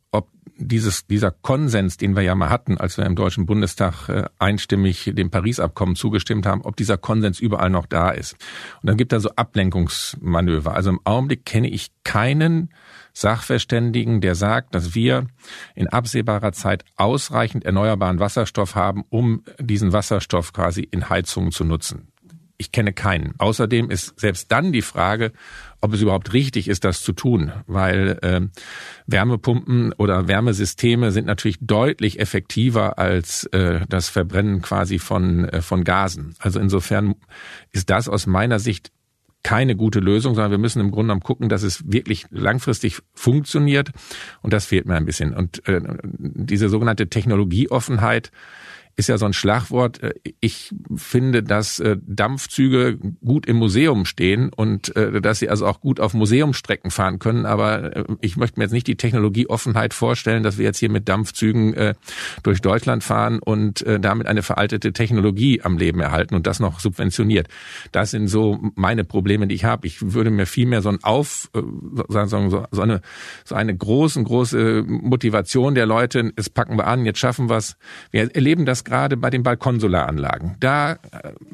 dieses, 0.57 1.07
dieser 1.07 1.31
Konsens, 1.31 1.97
den 1.97 2.15
wir 2.17 2.23
ja 2.23 2.35
mal 2.35 2.51
hatten, 2.51 2.79
als 2.79 2.97
wir 2.97 3.07
im 3.07 3.17
Deutschen 3.17 3.47
Bundestag 3.47 4.09
äh, 4.09 4.25
einstimmig 4.39 5.11
dem 5.15 5.31
Paris-Abkommen 5.31 5.97
zugestimmt 5.97 6.47
haben, 6.47 6.63
ob 6.63 6.77
dieser 6.77 6.97
Konsens 6.97 7.41
überall 7.41 7.71
noch 7.71 7.87
da 7.87 8.11
ist. 8.11 8.37
Und 8.83 8.89
dann 8.89 8.97
gibt 8.97 9.13
da 9.13 9.21
so 9.21 9.31
Ablenkungsmanöver. 9.31 10.75
Also 10.75 10.91
im 10.91 11.01
Augenblick 11.05 11.45
kenne 11.45 11.69
ich 11.69 11.91
keinen 12.05 12.71
Sachverständigen, 13.13 14.21
der 14.21 14.35
sagt, 14.35 14.75
dass 14.75 14.95
wir 14.95 15.27
in 15.75 15.89
absehbarer 15.89 16.53
Zeit 16.53 16.85
ausreichend 16.97 17.65
erneuerbaren 17.65 18.19
Wasserstoff 18.19 18.75
haben, 18.75 19.05
um 19.09 19.45
diesen 19.59 19.93
Wasserstoff 19.93 20.53
quasi 20.53 20.83
in 20.83 21.09
Heizungen 21.09 21.53
zu 21.53 21.65
nutzen. 21.65 22.09
Ich 22.57 22.71
kenne 22.71 22.93
keinen. 22.93 23.35
Außerdem 23.39 23.91
ist 23.91 24.19
selbst 24.19 24.51
dann 24.53 24.73
die 24.73 24.83
Frage, 24.83 25.33
ob 25.85 25.93
es 25.93 26.01
überhaupt 26.01 26.33
richtig 26.33 26.69
ist, 26.69 26.85
das 26.85 27.03
zu 27.03 27.13
tun, 27.13 27.53
weil 27.67 28.19
äh, 28.23 28.41
Wärmepumpen 29.07 29.93
oder 29.93 30.29
Wärmesysteme 30.29 31.13
sind 31.13 31.27
natürlich 31.27 31.59
deutlich 31.61 32.21
effektiver 32.21 32.99
als 32.99 33.45
äh, 33.53 33.81
das 33.87 34.09
Verbrennen 34.09 34.63
quasi 34.63 34.99
von, 34.99 35.47
äh, 35.47 35.61
von 35.61 35.85
Gasen. 35.85 36.37
Also 36.39 36.59
insofern 36.59 37.17
ist 37.71 37.91
das 37.91 38.09
aus 38.09 38.27
meiner 38.27 38.61
Sicht 38.61 38.93
keine 39.43 39.77
gute 39.77 40.01
Lösung, 40.01 40.35
sondern 40.35 40.53
wir 40.53 40.59
müssen 40.59 40.81
im 40.81 40.91
Grunde 40.91 41.09
genommen 41.09 41.21
gucken, 41.21 41.51
dass 41.51 41.63
es 41.63 41.85
wirklich 41.87 42.25
langfristig 42.31 43.01
funktioniert. 43.13 43.91
Und 44.41 44.55
das 44.55 44.65
fehlt 44.65 44.87
mir 44.87 44.95
ein 44.95 45.05
bisschen. 45.05 45.35
Und 45.35 45.69
äh, 45.69 45.83
diese 46.03 46.71
sogenannte 46.71 47.09
Technologieoffenheit, 47.09 48.33
ist 48.97 49.09
ja 49.09 49.19
so 49.19 49.27
ein 49.27 49.33
Schlagwort. 49.33 50.03
Äh, 50.03 50.15
ich 50.41 50.75
finde, 50.95 51.43
dass 51.43 51.81
äh, 51.81 51.97
Dampfzüge 52.07 52.99
gut 53.25 53.47
im 53.47 53.57
Museum 53.57 54.05
stehen 54.05 54.51
und 54.55 54.95
äh, 54.97 55.21
dass 55.21 55.39
sie 55.39 55.49
also 55.49 55.67
auch 55.67 55.81
gut 55.81 56.01
auf 56.01 56.15
Museumstrecken 56.15 56.91
fahren 56.91 57.19
können. 57.19 57.47
Aber 57.47 58.05
ich 58.21 58.37
möchte 58.37 58.59
mir 58.59 58.65
jetzt 58.65 58.73
nicht 58.73 58.87
die 58.87 58.97
Technologieoffenheit 58.97 59.95
vorstellen, 59.95 60.43
dass 60.43 60.59
wir 60.59 60.65
jetzt 60.65 60.79
hier 60.79 60.91
mit 60.91 61.09
Dampfzügen 61.09 61.95
durch 62.43 62.61
Deutschland 62.61 63.03
fahren 63.03 63.39
und 63.39 63.85
damit 64.01 64.27
eine 64.27 64.43
veraltete 64.43 64.93
Technologie 64.93 65.63
am 65.63 65.79
Leben 65.79 66.01
erhalten 66.01 66.35
und 66.35 66.47
das 66.47 66.61
noch 66.61 66.81
subventioniert. 66.81 67.49
Das 67.93 68.11
sind 68.11 68.29
so 68.29 68.59
meine 68.75 69.05
Probleme, 69.05 69.47
die 69.47 69.55
ich 69.55 69.65
habe. 69.65 69.87
Ich 69.87 70.13
würde 70.15 70.31
mir 70.31 70.47
vielmehr 70.47 70.83
so 70.83 70.89
ein 70.89 71.03
Auf, 71.03 71.51
so, 71.53 72.27
so 72.71 72.83
eine 72.83 73.01
so 73.45 73.55
eine 73.55 73.77
großen 73.77 74.25
große 74.25 74.85
Motivation 74.87 75.75
der 75.75 75.87
Leute. 75.87 76.33
Es 76.37 76.51
packen 76.51 76.77
wir 76.77 76.87
an, 76.87 77.05
jetzt 77.05 77.19
schaffen 77.19 77.49
wir 77.49 77.57
es. 77.57 77.77
Wir 78.11 78.35
erleben 78.35 78.65
das 78.67 78.84
gerade 78.85 79.17
bei 79.17 79.31
den 79.31 79.43
Balkonsolaranlagen. 79.43 80.57
Da 80.61 80.93
äh, 80.93 80.97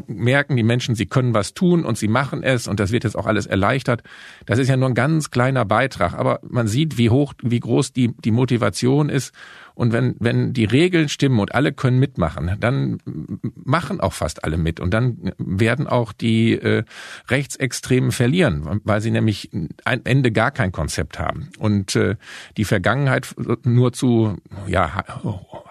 merken 0.07 0.57
die 0.57 0.63
Menschen, 0.63 0.95
sie 0.95 1.07
können 1.07 1.35
was 1.35 1.55
tun 1.55 1.85
und 1.85 1.99
sie 1.99 2.09
machen 2.09 2.43
es 2.43 2.69
und 2.69 2.81
das 2.81 2.93
wird 2.93 3.05
jetzt 3.05 3.17
auch 3.17 3.27
alles 3.27 3.47
erleichtert. 3.47 4.03
Das 4.47 4.59
ist 4.59 4.69
ja 4.69 4.77
nur 4.77 4.89
ein 4.89 4.95
ganz 4.95 5.31
kleiner 5.31 5.65
Beitrag, 5.65 6.15
aber 6.15 6.41
man 6.43 6.67
sieht, 6.67 6.99
wie 6.99 7.11
hoch, 7.11 7.35
wie 7.43 7.61
groß 7.61 7.93
die, 7.93 8.15
die 8.25 8.31
Motivation 8.31 9.09
ist 9.09 9.33
und 9.75 9.93
wenn, 9.93 10.17
wenn 10.19 10.53
die 10.53 10.65
Regeln 10.65 11.09
stimmen 11.09 11.39
und 11.39 11.55
alle 11.55 11.73
können 11.73 11.99
mitmachen, 11.99 12.57
dann 12.61 12.99
machen 13.55 14.00
auch 14.00 14.12
fast 14.12 14.45
alle 14.45 14.57
mit. 14.57 14.81
Und 14.81 14.93
dann 14.93 15.33
werden 15.39 15.87
auch 15.87 16.12
die 16.12 16.53
äh, 16.53 16.85
Rechtsextremen 17.29 18.12
verlieren, 18.12 18.81
weil 18.85 19.00
sie 19.00 19.11
nämlich 19.11 19.50
am 19.85 20.00
Ende 20.05 20.33
gar 20.33 20.50
kein 20.50 20.73
Konzept 20.73 21.19
haben. 21.19 21.50
Und 21.59 21.97
äh, 21.97 22.17
die 22.57 22.65
Vergangenheit 22.65 23.35
nur 23.65 23.93
zu, 23.93 24.37
ja, 24.67 25.05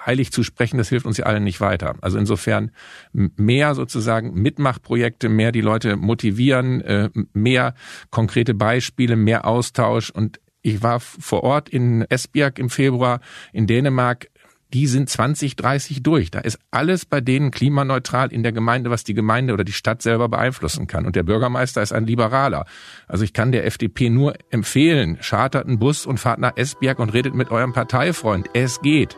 heilig 0.05 0.31
zu 0.31 0.43
sprechen, 0.43 0.77
das 0.77 0.89
hilft 0.89 1.05
uns 1.05 1.17
ja 1.17 1.25
allen 1.25 1.43
nicht 1.43 1.61
weiter. 1.61 1.95
Also 2.01 2.17
insofern 2.17 2.71
mehr 3.13 3.75
sozusagen 3.75 4.33
Mitmachprojekte, 4.33 5.29
mehr 5.29 5.51
die 5.51 5.61
Leute 5.61 5.95
motivieren, 5.95 6.81
äh, 6.81 7.09
mehr 7.33 7.73
konkrete 8.09 8.53
Beispiele, 8.53 9.15
mehr 9.15 9.45
Austausch 9.45 10.09
und 10.09 10.39
ich 10.61 10.83
war 10.83 10.99
vor 10.99 11.43
Ort 11.43 11.69
in 11.69 12.01
Esbjerg 12.09 12.59
im 12.59 12.69
Februar 12.69 13.21
in 13.53 13.67
Dänemark. 13.67 14.29
Die 14.71 14.85
sind 14.85 15.09
2030 15.09 16.03
durch. 16.03 16.29
Da 16.29 16.39
ist 16.39 16.59
alles 16.69 17.05
bei 17.05 17.21
denen 17.21 17.49
klimaneutral 17.49 18.31
in 18.31 18.43
der 18.43 18.51
Gemeinde, 18.51 18.91
was 18.91 19.03
die 19.03 19.15
Gemeinde 19.15 19.53
oder 19.53 19.63
die 19.63 19.71
Stadt 19.71 20.03
selber 20.03 20.29
beeinflussen 20.29 20.85
kann. 20.85 21.07
Und 21.07 21.15
der 21.15 21.23
Bürgermeister 21.23 21.81
ist 21.81 21.91
ein 21.91 22.05
Liberaler. 22.05 22.65
Also 23.07 23.23
ich 23.23 23.33
kann 23.33 23.51
der 23.51 23.65
FDP 23.65 24.09
nur 24.09 24.35
empfehlen, 24.51 25.17
chartert 25.21 25.65
einen 25.65 25.79
Bus 25.79 26.05
und 26.05 26.19
fahrt 26.19 26.39
nach 26.39 26.55
Esbjerg 26.55 26.99
und 26.99 27.13
redet 27.13 27.33
mit 27.33 27.49
eurem 27.49 27.73
Parteifreund. 27.73 28.47
Es 28.53 28.79
geht. 28.81 29.17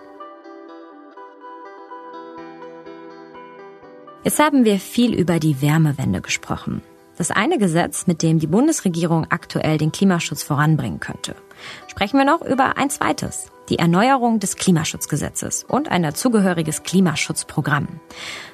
Jetzt 4.23 4.39
haben 4.39 4.63
wir 4.63 4.79
viel 4.79 5.13
über 5.15 5.39
die 5.39 5.61
Wärmewende 5.61 6.21
gesprochen. 6.21 6.81
Das 7.21 7.29
eine 7.29 7.59
Gesetz, 7.59 8.07
mit 8.07 8.23
dem 8.23 8.39
die 8.39 8.47
Bundesregierung 8.47 9.27
aktuell 9.29 9.77
den 9.77 9.91
Klimaschutz 9.91 10.41
voranbringen 10.41 10.99
könnte. 10.99 11.35
Sprechen 11.85 12.17
wir 12.17 12.25
noch 12.25 12.41
über 12.41 12.77
ein 12.77 12.89
zweites, 12.89 13.51
die 13.69 13.77
Erneuerung 13.77 14.39
des 14.39 14.55
Klimaschutzgesetzes 14.55 15.63
und 15.63 15.91
ein 15.91 16.01
dazugehöriges 16.01 16.81
Klimaschutzprogramm. 16.81 17.87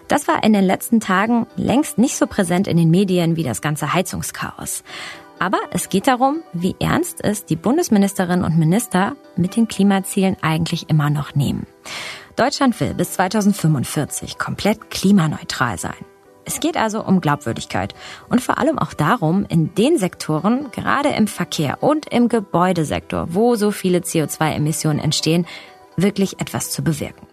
Das 0.10 0.28
war 0.28 0.44
in 0.44 0.52
den 0.52 0.66
letzten 0.66 1.00
Tagen 1.00 1.48
längst 1.56 1.98
nicht 1.98 2.18
so 2.18 2.28
präsent 2.28 2.68
in 2.68 2.76
den 2.76 2.92
Medien 2.92 3.38
wie 3.38 3.44
das 3.44 3.62
ganze 3.62 3.94
Heizungschaos. 3.94 4.84
Aber 5.40 5.60
es 5.72 5.88
geht 5.88 6.08
darum, 6.08 6.42
wie 6.52 6.76
ernst 6.82 7.24
es 7.24 7.46
die 7.46 7.56
Bundesministerinnen 7.56 8.44
und 8.44 8.58
Minister 8.58 9.16
mit 9.38 9.56
den 9.56 9.70
Klimazielen 9.70 10.36
eigentlich 10.42 10.90
immer 10.90 11.10
noch 11.10 11.36
nehmen. 11.36 11.68
Deutschland 12.36 12.78
will 12.82 12.94
bis 12.96 13.14
2045 13.14 14.38
komplett 14.38 14.90
klimaneutral 14.90 15.78
sein. 15.78 16.17
Es 16.48 16.62
geht 16.62 16.78
also 16.78 17.04
um 17.04 17.20
Glaubwürdigkeit 17.20 17.94
und 18.30 18.42
vor 18.42 18.58
allem 18.58 18.80
auch 18.80 18.94
darum, 18.94 19.46
in 19.50 19.76
den 19.76 19.98
Sektoren, 19.98 20.72
gerade 20.72 21.10
im 21.10 21.28
Verkehr 21.28 21.84
und 21.84 22.08
im 22.08 22.30
Gebäudesektor, 22.30 23.28
wo 23.32 23.56
so 23.56 23.72
viele 23.72 24.00
CO2-Emissionen 24.00 25.00
entstehen, 25.00 25.46
wirklich 25.98 26.40
etwas 26.40 26.72
zu 26.72 26.84
bewirken. 26.84 27.28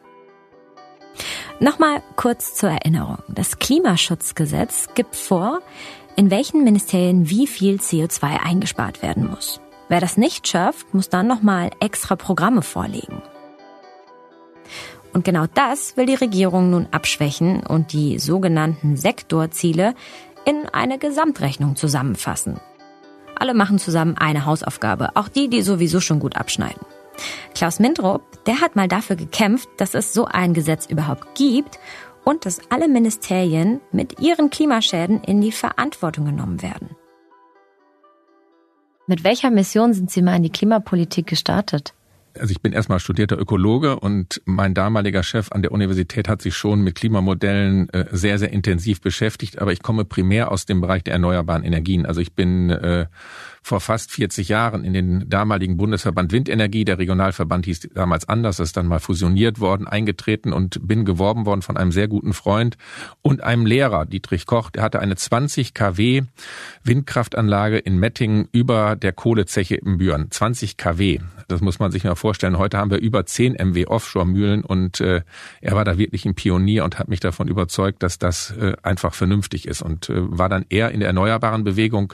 Nochmal 1.60 2.02
kurz 2.16 2.54
zur 2.54 2.70
Erinnerung. 2.70 3.18
Das 3.28 3.60
Klimaschutzgesetz 3.60 4.88
gibt 4.96 5.14
vor, 5.14 5.60
in 6.16 6.32
welchen 6.32 6.64
Ministerien 6.64 7.30
wie 7.30 7.46
viel 7.46 7.76
CO2 7.76 8.40
eingespart 8.44 9.00
werden 9.00 9.30
muss. 9.30 9.60
Wer 9.88 10.00
das 10.00 10.16
nicht 10.16 10.48
schafft, 10.48 10.92
muss 10.92 11.08
dann 11.08 11.28
nochmal 11.28 11.70
extra 11.78 12.16
Programme 12.16 12.62
vorlegen. 12.62 13.22
Und 15.14 15.24
genau 15.24 15.46
das 15.54 15.96
will 15.96 16.06
die 16.06 16.14
Regierung 16.14 16.70
nun 16.70 16.88
abschwächen 16.90 17.64
und 17.64 17.92
die 17.92 18.18
sogenannten 18.18 18.96
Sektorziele 18.96 19.94
in 20.44 20.68
eine 20.72 20.98
Gesamtrechnung 20.98 21.76
zusammenfassen. 21.76 22.60
Alle 23.36 23.54
machen 23.54 23.78
zusammen 23.78 24.18
eine 24.18 24.44
Hausaufgabe, 24.44 25.16
auch 25.16 25.28
die, 25.28 25.48
die 25.48 25.62
sowieso 25.62 26.00
schon 26.00 26.20
gut 26.20 26.36
abschneiden. 26.36 26.82
Klaus 27.54 27.78
Mindrup, 27.78 28.22
der 28.44 28.60
hat 28.60 28.74
mal 28.74 28.88
dafür 28.88 29.14
gekämpft, 29.14 29.68
dass 29.76 29.94
es 29.94 30.12
so 30.12 30.26
ein 30.26 30.52
Gesetz 30.52 30.86
überhaupt 30.86 31.36
gibt 31.36 31.78
und 32.24 32.44
dass 32.44 32.60
alle 32.70 32.88
Ministerien 32.88 33.80
mit 33.92 34.20
ihren 34.20 34.50
Klimaschäden 34.50 35.22
in 35.22 35.40
die 35.40 35.52
Verantwortung 35.52 36.24
genommen 36.24 36.60
werden. 36.60 36.90
Mit 39.06 39.22
welcher 39.22 39.50
Mission 39.50 39.92
sind 39.92 40.10
Sie 40.10 40.22
mal 40.22 40.36
in 40.36 40.42
die 40.42 40.50
Klimapolitik 40.50 41.26
gestartet? 41.26 41.94
Also 42.38 42.50
ich 42.50 42.60
bin 42.60 42.72
erstmal 42.72 43.00
studierter 43.00 43.38
Ökologe 43.38 43.98
und 43.98 44.42
mein 44.44 44.74
damaliger 44.74 45.22
Chef 45.22 45.52
an 45.52 45.62
der 45.62 45.72
Universität 45.72 46.28
hat 46.28 46.42
sich 46.42 46.54
schon 46.54 46.82
mit 46.82 46.94
Klimamodellen 46.94 47.88
äh, 47.90 48.06
sehr, 48.10 48.38
sehr 48.38 48.52
intensiv 48.52 49.00
beschäftigt, 49.00 49.60
aber 49.60 49.72
ich 49.72 49.82
komme 49.82 50.04
primär 50.04 50.50
aus 50.50 50.66
dem 50.66 50.80
Bereich 50.80 51.04
der 51.04 51.14
erneuerbaren 51.14 51.64
Energien. 51.64 52.06
Also 52.06 52.20
ich 52.20 52.34
bin 52.34 52.70
äh, 52.70 53.06
vor 53.64 53.80
fast 53.80 54.12
40 54.12 54.50
Jahren 54.50 54.84
in 54.84 54.92
den 54.92 55.28
damaligen 55.30 55.78
Bundesverband 55.78 56.32
Windenergie. 56.32 56.84
Der 56.84 56.98
Regionalverband 56.98 57.64
hieß 57.64 57.88
damals 57.94 58.28
anders, 58.28 58.60
ist 58.60 58.76
dann 58.76 58.86
mal 58.86 59.00
fusioniert 59.00 59.58
worden, 59.58 59.88
eingetreten 59.88 60.52
und 60.52 60.86
bin 60.86 61.06
geworben 61.06 61.46
worden 61.46 61.62
von 61.62 61.78
einem 61.78 61.90
sehr 61.90 62.06
guten 62.06 62.34
Freund 62.34 62.76
und 63.22 63.42
einem 63.42 63.64
Lehrer, 63.64 64.04
Dietrich 64.04 64.44
Koch. 64.44 64.68
Der 64.68 64.82
hatte 64.82 65.00
eine 65.00 65.16
20 65.16 65.72
kW 65.72 66.24
Windkraftanlage 66.82 67.78
in 67.78 67.96
Mettingen 67.96 68.48
über 68.52 68.96
der 68.96 69.14
Kohlezeche 69.14 69.76
im 69.76 69.96
Büren. 69.96 70.30
20 70.30 70.76
kW. 70.76 71.20
Das 71.48 71.62
muss 71.62 71.78
man 71.78 71.90
sich 71.90 72.04
mal 72.04 72.16
vorstellen. 72.16 72.58
Heute 72.58 72.76
haben 72.76 72.90
wir 72.90 72.98
über 72.98 73.24
10 73.24 73.54
MW 73.54 73.86
Offshore-Mühlen 73.86 74.62
und 74.62 75.00
äh, 75.00 75.22
er 75.62 75.74
war 75.74 75.86
da 75.86 75.96
wirklich 75.96 76.26
ein 76.26 76.34
Pionier 76.34 76.84
und 76.84 76.98
hat 76.98 77.08
mich 77.08 77.20
davon 77.20 77.48
überzeugt, 77.48 78.02
dass 78.02 78.18
das 78.18 78.50
äh, 78.50 78.74
einfach 78.82 79.14
vernünftig 79.14 79.66
ist 79.66 79.80
und 79.80 80.10
äh, 80.10 80.14
war 80.16 80.50
dann 80.50 80.66
eher 80.68 80.90
in 80.90 81.00
der 81.00 81.06
erneuerbaren 81.08 81.64
Bewegung 81.64 82.12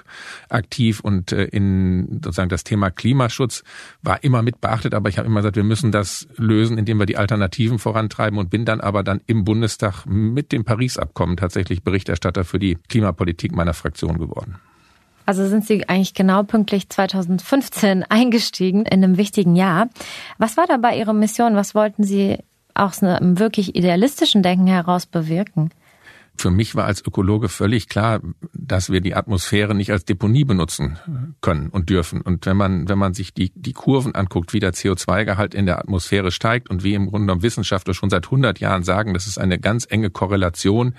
aktiv 0.48 1.00
und 1.00 1.32
äh, 1.32 1.39
in 1.44 2.20
sozusagen 2.22 2.48
das 2.48 2.64
Thema 2.64 2.90
Klimaschutz 2.90 3.62
war 4.02 4.22
immer 4.22 4.42
mit 4.42 4.60
beachtet, 4.60 4.94
aber 4.94 5.08
ich 5.08 5.18
habe 5.18 5.26
immer 5.26 5.40
gesagt, 5.40 5.56
wir 5.56 5.64
müssen 5.64 5.92
das 5.92 6.28
lösen, 6.36 6.78
indem 6.78 6.98
wir 6.98 7.06
die 7.06 7.16
Alternativen 7.16 7.78
vorantreiben 7.78 8.38
und 8.38 8.50
bin 8.50 8.64
dann 8.64 8.80
aber 8.80 9.02
dann 9.02 9.20
im 9.26 9.44
Bundestag 9.44 10.04
mit 10.06 10.52
dem 10.52 10.64
Paris-Abkommen 10.64 11.36
tatsächlich 11.36 11.82
Berichterstatter 11.82 12.44
für 12.44 12.58
die 12.58 12.76
Klimapolitik 12.88 13.52
meiner 13.52 13.74
Fraktion 13.74 14.18
geworden. 14.18 14.56
Also 15.26 15.46
sind 15.46 15.64
Sie 15.64 15.88
eigentlich 15.88 16.14
genau 16.14 16.42
pünktlich 16.42 16.88
2015 16.88 18.02
eingestiegen 18.08 18.84
in 18.84 19.04
einem 19.04 19.16
wichtigen 19.16 19.54
Jahr. 19.54 19.88
Was 20.38 20.56
war 20.56 20.66
dabei 20.66 20.98
Ihre 20.98 21.14
Mission? 21.14 21.54
Was 21.54 21.74
wollten 21.74 22.02
Sie 22.02 22.38
aus 22.74 23.02
einem 23.02 23.38
wirklich 23.38 23.76
idealistischen 23.76 24.42
Denken 24.42 24.66
heraus 24.66 25.06
bewirken? 25.06 25.70
Für 26.40 26.50
mich 26.50 26.74
war 26.74 26.86
als 26.86 27.04
Ökologe 27.04 27.50
völlig 27.50 27.86
klar, 27.86 28.22
dass 28.54 28.88
wir 28.88 29.02
die 29.02 29.14
Atmosphäre 29.14 29.74
nicht 29.74 29.92
als 29.92 30.06
Deponie 30.06 30.44
benutzen 30.44 30.98
können 31.42 31.68
und 31.68 31.90
dürfen. 31.90 32.22
Und 32.22 32.46
wenn 32.46 32.56
man, 32.56 32.88
wenn 32.88 32.96
man 32.96 33.12
sich 33.12 33.34
die, 33.34 33.52
die 33.54 33.74
Kurven 33.74 34.14
anguckt, 34.14 34.54
wie 34.54 34.58
der 34.58 34.72
CO2-Gehalt 34.72 35.54
in 35.54 35.66
der 35.66 35.78
Atmosphäre 35.80 36.30
steigt 36.30 36.70
und 36.70 36.82
wie 36.82 36.94
im 36.94 37.10
Grunde 37.10 37.26
genommen 37.26 37.42
Wissenschaftler 37.42 37.92
schon 37.92 38.08
seit 38.08 38.24
100 38.24 38.58
Jahren 38.58 38.84
sagen, 38.84 39.12
dass 39.12 39.26
es 39.26 39.36
eine 39.36 39.58
ganz 39.58 39.86
enge 39.90 40.08
Korrelation 40.08 40.94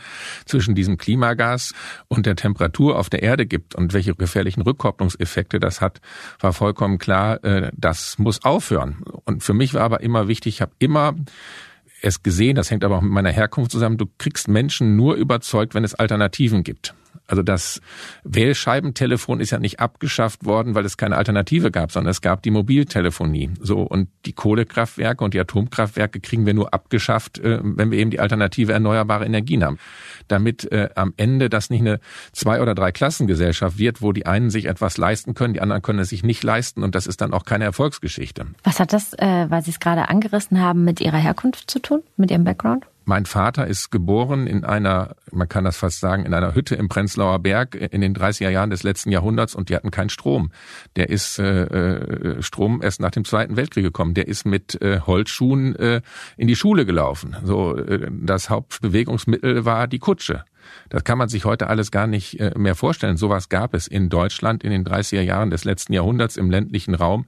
zwischen 0.45 0.75
diesem 0.75 0.99
Klimagas 0.99 1.73
und 2.07 2.27
der 2.27 2.35
Temperatur 2.35 2.99
auf 2.99 3.09
der 3.09 3.23
Erde 3.23 3.47
gibt 3.47 3.73
und 3.73 3.93
welche 3.93 4.13
gefährlichen 4.13 4.61
Rückkopplungseffekte 4.61 5.59
das 5.59 5.81
hat, 5.81 6.01
war 6.39 6.53
vollkommen 6.53 6.99
klar, 6.99 7.43
äh, 7.43 7.71
das 7.75 8.19
muss 8.19 8.45
aufhören. 8.45 9.03
Und 9.25 9.41
für 9.41 9.55
mich 9.55 9.73
war 9.73 9.81
aber 9.81 10.01
immer 10.01 10.27
wichtig, 10.27 10.57
ich 10.57 10.61
habe 10.61 10.73
immer 10.77 11.15
es 12.01 12.23
gesehen, 12.23 12.55
das 12.55 12.71
hängt 12.71 12.83
aber 12.83 12.97
auch 12.97 13.01
mit 13.01 13.11
meiner 13.11 13.31
Herkunft 13.31 13.71
zusammen, 13.71 13.97
du 13.97 14.05
kriegst 14.17 14.47
Menschen 14.47 14.95
nur 14.95 15.15
überzeugt, 15.15 15.75
wenn 15.75 15.83
es 15.83 15.95
Alternativen 15.95 16.63
gibt. 16.63 16.93
Also 17.27 17.43
das 17.43 17.81
Wählscheibentelefon 18.23 19.39
ist 19.39 19.51
ja 19.51 19.59
nicht 19.59 19.79
abgeschafft 19.79 20.45
worden, 20.45 20.75
weil 20.75 20.85
es 20.85 20.97
keine 20.97 21.15
Alternative 21.15 21.71
gab, 21.71 21.91
sondern 21.91 22.11
es 22.11 22.21
gab 22.21 22.43
die 22.43 22.51
Mobiltelefonie. 22.51 23.51
So 23.61 23.81
und 23.83 24.09
die 24.25 24.33
Kohlekraftwerke 24.33 25.23
und 25.23 25.33
die 25.33 25.39
Atomkraftwerke 25.39 26.19
kriegen 26.19 26.45
wir 26.45 26.53
nur 26.53 26.73
abgeschafft, 26.73 27.39
äh, 27.39 27.59
wenn 27.63 27.89
wir 27.89 27.99
eben 27.99 28.11
die 28.11 28.19
alternative 28.19 28.73
erneuerbare 28.73 29.25
Energien 29.25 29.63
haben. 29.63 29.77
Damit 30.27 30.69
äh, 30.71 30.89
am 30.95 31.13
Ende 31.15 31.49
das 31.49 31.69
nicht 31.69 31.81
eine 31.81 31.99
zwei 32.33 32.61
oder 32.61 32.75
drei 32.75 32.91
Klassengesellschaft 32.91 33.77
wird, 33.77 34.01
wo 34.01 34.11
die 34.11 34.25
einen 34.25 34.49
sich 34.49 34.65
etwas 34.65 34.97
leisten 34.97 35.33
können, 35.33 35.53
die 35.53 35.61
anderen 35.61 35.81
können 35.81 35.99
es 35.99 36.09
sich 36.09 36.23
nicht 36.23 36.43
leisten 36.43 36.83
und 36.83 36.95
das 36.95 37.07
ist 37.07 37.21
dann 37.21 37.33
auch 37.33 37.45
keine 37.45 37.63
Erfolgsgeschichte. 37.63 38.45
Was 38.63 38.79
hat 38.79 38.91
das, 38.91 39.13
äh, 39.13 39.45
weil 39.49 39.61
Sie 39.63 39.71
es 39.71 39.79
gerade 39.79 40.09
angerissen 40.09 40.59
haben, 40.59 40.83
mit 40.83 40.99
Ihrer 40.99 41.17
Herkunft 41.17 41.71
zu 41.71 41.79
tun, 41.79 42.03
mit 42.17 42.29
Ihrem 42.29 42.43
Background? 42.43 42.85
Mein 43.03 43.25
Vater 43.25 43.67
ist 43.67 43.91
geboren 43.91 44.47
in 44.47 44.63
einer, 44.63 45.15
man 45.31 45.49
kann 45.49 45.63
das 45.63 45.77
fast 45.77 45.99
sagen, 45.99 46.25
in 46.25 46.33
einer 46.33 46.53
Hütte 46.53 46.75
im 46.75 46.87
Prenzlauer 46.87 47.39
Berg 47.39 47.75
in 47.75 48.01
den 48.01 48.15
30er 48.15 48.49
Jahren 48.49 48.69
des 48.69 48.83
letzten 48.83 49.11
Jahrhunderts 49.11 49.55
und 49.55 49.69
die 49.69 49.75
hatten 49.75 49.91
keinen 49.91 50.09
Strom. 50.09 50.51
Der 50.95 51.09
ist 51.09 51.39
äh, 51.39 51.63
äh, 51.63 52.41
Strom 52.41 52.81
erst 52.81 53.01
nach 53.01 53.11
dem 53.11 53.25
Zweiten 53.25 53.57
Weltkrieg 53.57 53.83
gekommen. 53.83 54.13
Der 54.13 54.27
ist 54.27 54.45
mit 54.45 54.81
äh, 54.81 54.99
Holzschuhen 55.01 55.75
äh, 55.75 56.01
in 56.37 56.47
die 56.47 56.55
Schule 56.55 56.85
gelaufen. 56.85 57.35
So 57.43 57.75
äh, 57.75 58.09
das 58.11 58.49
Hauptbewegungsmittel 58.49 59.65
war 59.65 59.87
die 59.87 59.99
Kutsche. 59.99 60.45
Das 60.89 61.03
kann 61.03 61.17
man 61.17 61.29
sich 61.29 61.45
heute 61.45 61.67
alles 61.67 61.91
gar 61.91 62.07
nicht 62.07 62.39
äh, 62.39 62.51
mehr 62.57 62.75
vorstellen. 62.75 63.17
Sowas 63.17 63.49
gab 63.49 63.73
es 63.73 63.87
in 63.87 64.09
Deutschland 64.09 64.63
in 64.63 64.71
den 64.71 64.85
30er 64.85 65.21
Jahren 65.21 65.49
des 65.49 65.63
letzten 65.65 65.93
Jahrhunderts 65.93 66.37
im 66.37 66.49
ländlichen 66.49 66.95
Raum. 66.95 67.25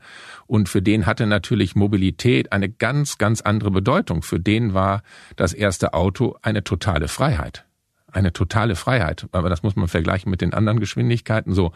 Und 0.48 0.70
für 0.70 0.82
den 0.82 1.06
hatte 1.06 1.26
natürlich 1.26 1.76
Mobilität 1.76 2.52
eine 2.52 2.70
ganz, 2.70 3.18
ganz 3.18 3.42
andere 3.42 3.72
Bedeutung. 3.72 4.22
Für 4.22 4.40
den 4.40 4.74
war 4.74 5.04
das 5.36 5.54
erste 5.54 5.94
Auto 5.94 6.36
eine 6.42 6.64
totale 6.64 7.08
Freiheit 7.08 7.66
eine 8.14 8.34
totale 8.34 8.76
Freiheit. 8.76 9.28
Aber 9.32 9.50
das 9.50 9.64
muss 9.64 9.76
man 9.76 9.88
vergleichen 9.88 10.30
mit 10.30 10.42
den 10.42 10.54
anderen 10.54 10.80
Geschwindigkeiten 10.80 11.54
so. 11.54 11.72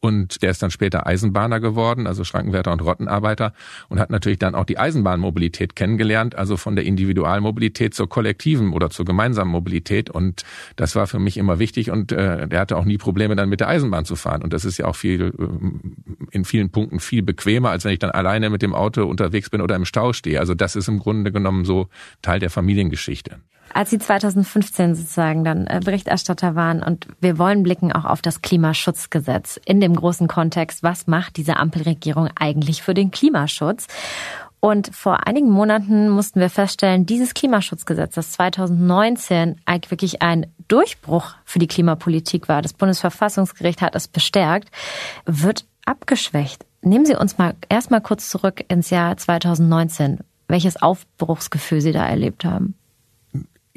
Und 0.00 0.42
der 0.42 0.50
ist 0.50 0.62
dann 0.62 0.70
später 0.70 1.06
Eisenbahner 1.06 1.60
geworden, 1.60 2.06
also 2.06 2.24
Schrankenwärter 2.24 2.72
und 2.72 2.82
Rottenarbeiter 2.82 3.52
und 3.88 3.98
hat 3.98 4.10
natürlich 4.10 4.38
dann 4.38 4.54
auch 4.54 4.64
die 4.64 4.78
Eisenbahnmobilität 4.78 5.76
kennengelernt, 5.76 6.34
also 6.34 6.56
von 6.56 6.76
der 6.76 6.84
Individualmobilität 6.84 7.94
zur 7.94 8.08
kollektiven 8.08 8.72
oder 8.72 8.90
zur 8.90 9.04
gemeinsamen 9.04 9.50
Mobilität. 9.50 10.10
Und 10.10 10.44
das 10.76 10.94
war 10.96 11.06
für 11.06 11.18
mich 11.18 11.36
immer 11.36 11.58
wichtig 11.58 11.90
und 11.90 12.12
äh, 12.12 12.46
der 12.48 12.60
hatte 12.60 12.76
auch 12.76 12.84
nie 12.84 12.98
Probleme 12.98 13.36
dann 13.36 13.48
mit 13.48 13.60
der 13.60 13.68
Eisenbahn 13.68 14.04
zu 14.04 14.16
fahren. 14.16 14.42
Und 14.42 14.52
das 14.52 14.64
ist 14.64 14.78
ja 14.78 14.86
auch 14.86 14.96
viel, 14.96 15.32
äh, 15.38 16.30
in 16.30 16.44
vielen 16.44 16.70
Punkten 16.70 17.00
viel 17.00 17.22
bequemer, 17.22 17.70
als 17.70 17.84
wenn 17.84 17.92
ich 17.92 17.98
dann 17.98 18.10
alleine 18.10 18.50
mit 18.50 18.62
dem 18.62 18.74
Auto 18.74 19.04
unterwegs 19.04 19.50
bin 19.50 19.60
oder 19.60 19.76
im 19.76 19.84
Stau 19.84 20.12
stehe. 20.12 20.40
Also 20.40 20.54
das 20.54 20.76
ist 20.76 20.88
im 20.88 20.98
Grunde 20.98 21.32
genommen 21.32 21.64
so 21.64 21.88
Teil 22.22 22.40
der 22.40 22.50
Familiengeschichte. 22.50 23.38
Als 23.76 23.90
Sie 23.90 23.98
2015 23.98 24.94
sozusagen 24.94 25.44
dann 25.44 25.66
äh, 25.66 25.80
Berichterstatter 25.84 26.54
waren 26.54 26.82
und 26.82 27.08
wir 27.20 27.36
wollen 27.36 27.62
blicken 27.62 27.92
auch 27.92 28.06
auf 28.06 28.22
das 28.22 28.40
Klimaschutzgesetz 28.40 29.60
in 29.66 29.82
dem 29.82 29.94
großen 29.94 30.28
Kontext, 30.28 30.82
was 30.82 31.06
macht 31.06 31.36
diese 31.36 31.58
Ampelregierung 31.58 32.30
eigentlich 32.40 32.82
für 32.82 32.94
den 32.94 33.10
Klimaschutz? 33.10 33.86
Und 34.60 34.96
vor 34.96 35.26
einigen 35.26 35.50
Monaten 35.50 36.08
mussten 36.08 36.40
wir 36.40 36.48
feststellen, 36.48 37.04
dieses 37.04 37.34
Klimaschutzgesetz, 37.34 38.14
das 38.14 38.32
2019 38.32 39.60
eigentlich 39.66 39.90
wirklich 39.90 40.22
ein 40.22 40.46
Durchbruch 40.68 41.34
für 41.44 41.58
die 41.58 41.68
Klimapolitik 41.68 42.48
war, 42.48 42.62
das 42.62 42.72
Bundesverfassungsgericht 42.72 43.82
hat 43.82 43.94
es 43.94 44.08
bestärkt, 44.08 44.70
wird 45.26 45.66
abgeschwächt. 45.84 46.64
Nehmen 46.80 47.04
Sie 47.04 47.14
uns 47.14 47.36
mal 47.36 47.54
erstmal 47.68 48.00
kurz 48.00 48.30
zurück 48.30 48.64
ins 48.68 48.88
Jahr 48.88 49.18
2019, 49.18 50.20
welches 50.48 50.80
Aufbruchsgefühl 50.80 51.82
Sie 51.82 51.92
da 51.92 52.06
erlebt 52.06 52.46
haben. 52.46 52.74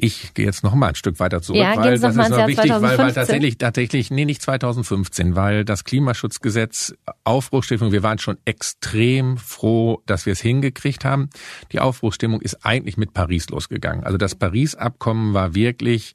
Ich 0.02 0.32
gehe 0.32 0.46
jetzt 0.46 0.64
noch 0.64 0.74
mal 0.74 0.88
ein 0.88 0.94
Stück 0.94 1.20
weiter 1.20 1.42
zurück, 1.42 1.60
ja, 1.60 1.76
weil 1.76 1.98
das 1.98 2.16
ist 2.16 2.30
noch 2.30 2.46
wichtig, 2.46 2.70
weil, 2.70 2.96
weil 2.96 3.12
tatsächlich, 3.12 3.58
tatsächlich, 3.58 4.10
nee, 4.10 4.24
nicht 4.24 4.40
2015, 4.40 5.36
weil 5.36 5.66
das 5.66 5.84
Klimaschutzgesetz 5.84 6.94
Aufbruchstimmung, 7.24 7.92
wir 7.92 8.02
waren 8.02 8.18
schon 8.18 8.38
extrem 8.46 9.36
froh, 9.36 10.02
dass 10.06 10.24
wir 10.24 10.32
es 10.32 10.40
hingekriegt 10.40 11.04
haben. 11.04 11.28
Die 11.72 11.80
Aufbruchstimmung 11.80 12.40
ist 12.40 12.64
eigentlich 12.64 12.96
mit 12.96 13.12
Paris 13.12 13.50
losgegangen. 13.50 14.02
Also 14.04 14.16
das 14.16 14.34
Paris-Abkommen 14.34 15.34
war 15.34 15.54
wirklich 15.54 16.14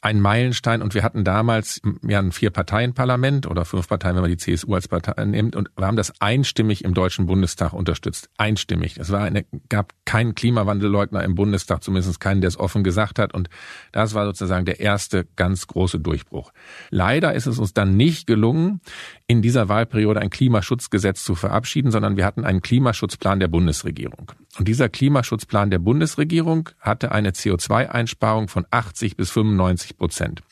ein 0.00 0.20
Meilenstein 0.20 0.80
und 0.80 0.94
wir 0.94 1.02
hatten 1.02 1.24
damals 1.24 1.80
ja 2.06 2.20
ein 2.20 2.30
Vier-Parteien-Parlament 2.30 3.46
oder 3.46 3.64
fünf 3.64 3.88
Parteien, 3.88 4.14
wenn 4.14 4.22
man 4.22 4.30
die 4.30 4.36
CSU 4.36 4.74
als 4.74 4.86
Partei 4.86 5.24
nimmt 5.24 5.56
und 5.56 5.70
wir 5.76 5.86
haben 5.86 5.96
das 5.96 6.12
einstimmig 6.20 6.84
im 6.84 6.94
Deutschen 6.94 7.26
Bundestag 7.26 7.72
unterstützt. 7.72 8.30
Einstimmig. 8.36 8.96
Es 8.98 9.10
war 9.10 9.22
eine, 9.22 9.44
gab 9.68 9.92
keinen 10.04 10.36
Klimawandelleugner 10.36 11.24
im 11.24 11.34
Bundestag, 11.34 11.82
zumindest 11.82 12.20
keinen, 12.20 12.40
der 12.40 12.48
es 12.48 12.58
offen 12.58 12.84
gesagt 12.84 13.18
hat 13.18 13.34
und 13.34 13.48
das 13.90 14.14
war 14.14 14.24
sozusagen 14.24 14.66
der 14.66 14.78
erste 14.78 15.26
ganz 15.34 15.66
große 15.66 15.98
Durchbruch. 15.98 16.52
Leider 16.90 17.34
ist 17.34 17.46
es 17.46 17.58
uns 17.58 17.74
dann 17.74 17.96
nicht 17.96 18.26
gelungen, 18.28 18.80
in 19.26 19.42
dieser 19.42 19.68
Wahlperiode 19.68 20.20
ein 20.20 20.30
Klimaschutzgesetz 20.30 21.24
zu 21.24 21.34
verabschieden, 21.34 21.90
sondern 21.90 22.16
wir 22.16 22.24
hatten 22.24 22.44
einen 22.44 22.62
Klimaschutzplan 22.62 23.40
der 23.40 23.48
Bundesregierung. 23.48 24.32
Und 24.58 24.68
dieser 24.68 24.88
Klimaschutzplan 24.88 25.70
der 25.70 25.78
Bundesregierung 25.78 26.70
hatte 26.80 27.12
eine 27.12 27.30
CO2-Einsparung 27.30 28.48
von 28.48 28.66
80 28.70 29.16
bis 29.16 29.30
95 29.30 29.87
Prozent. 29.96 30.42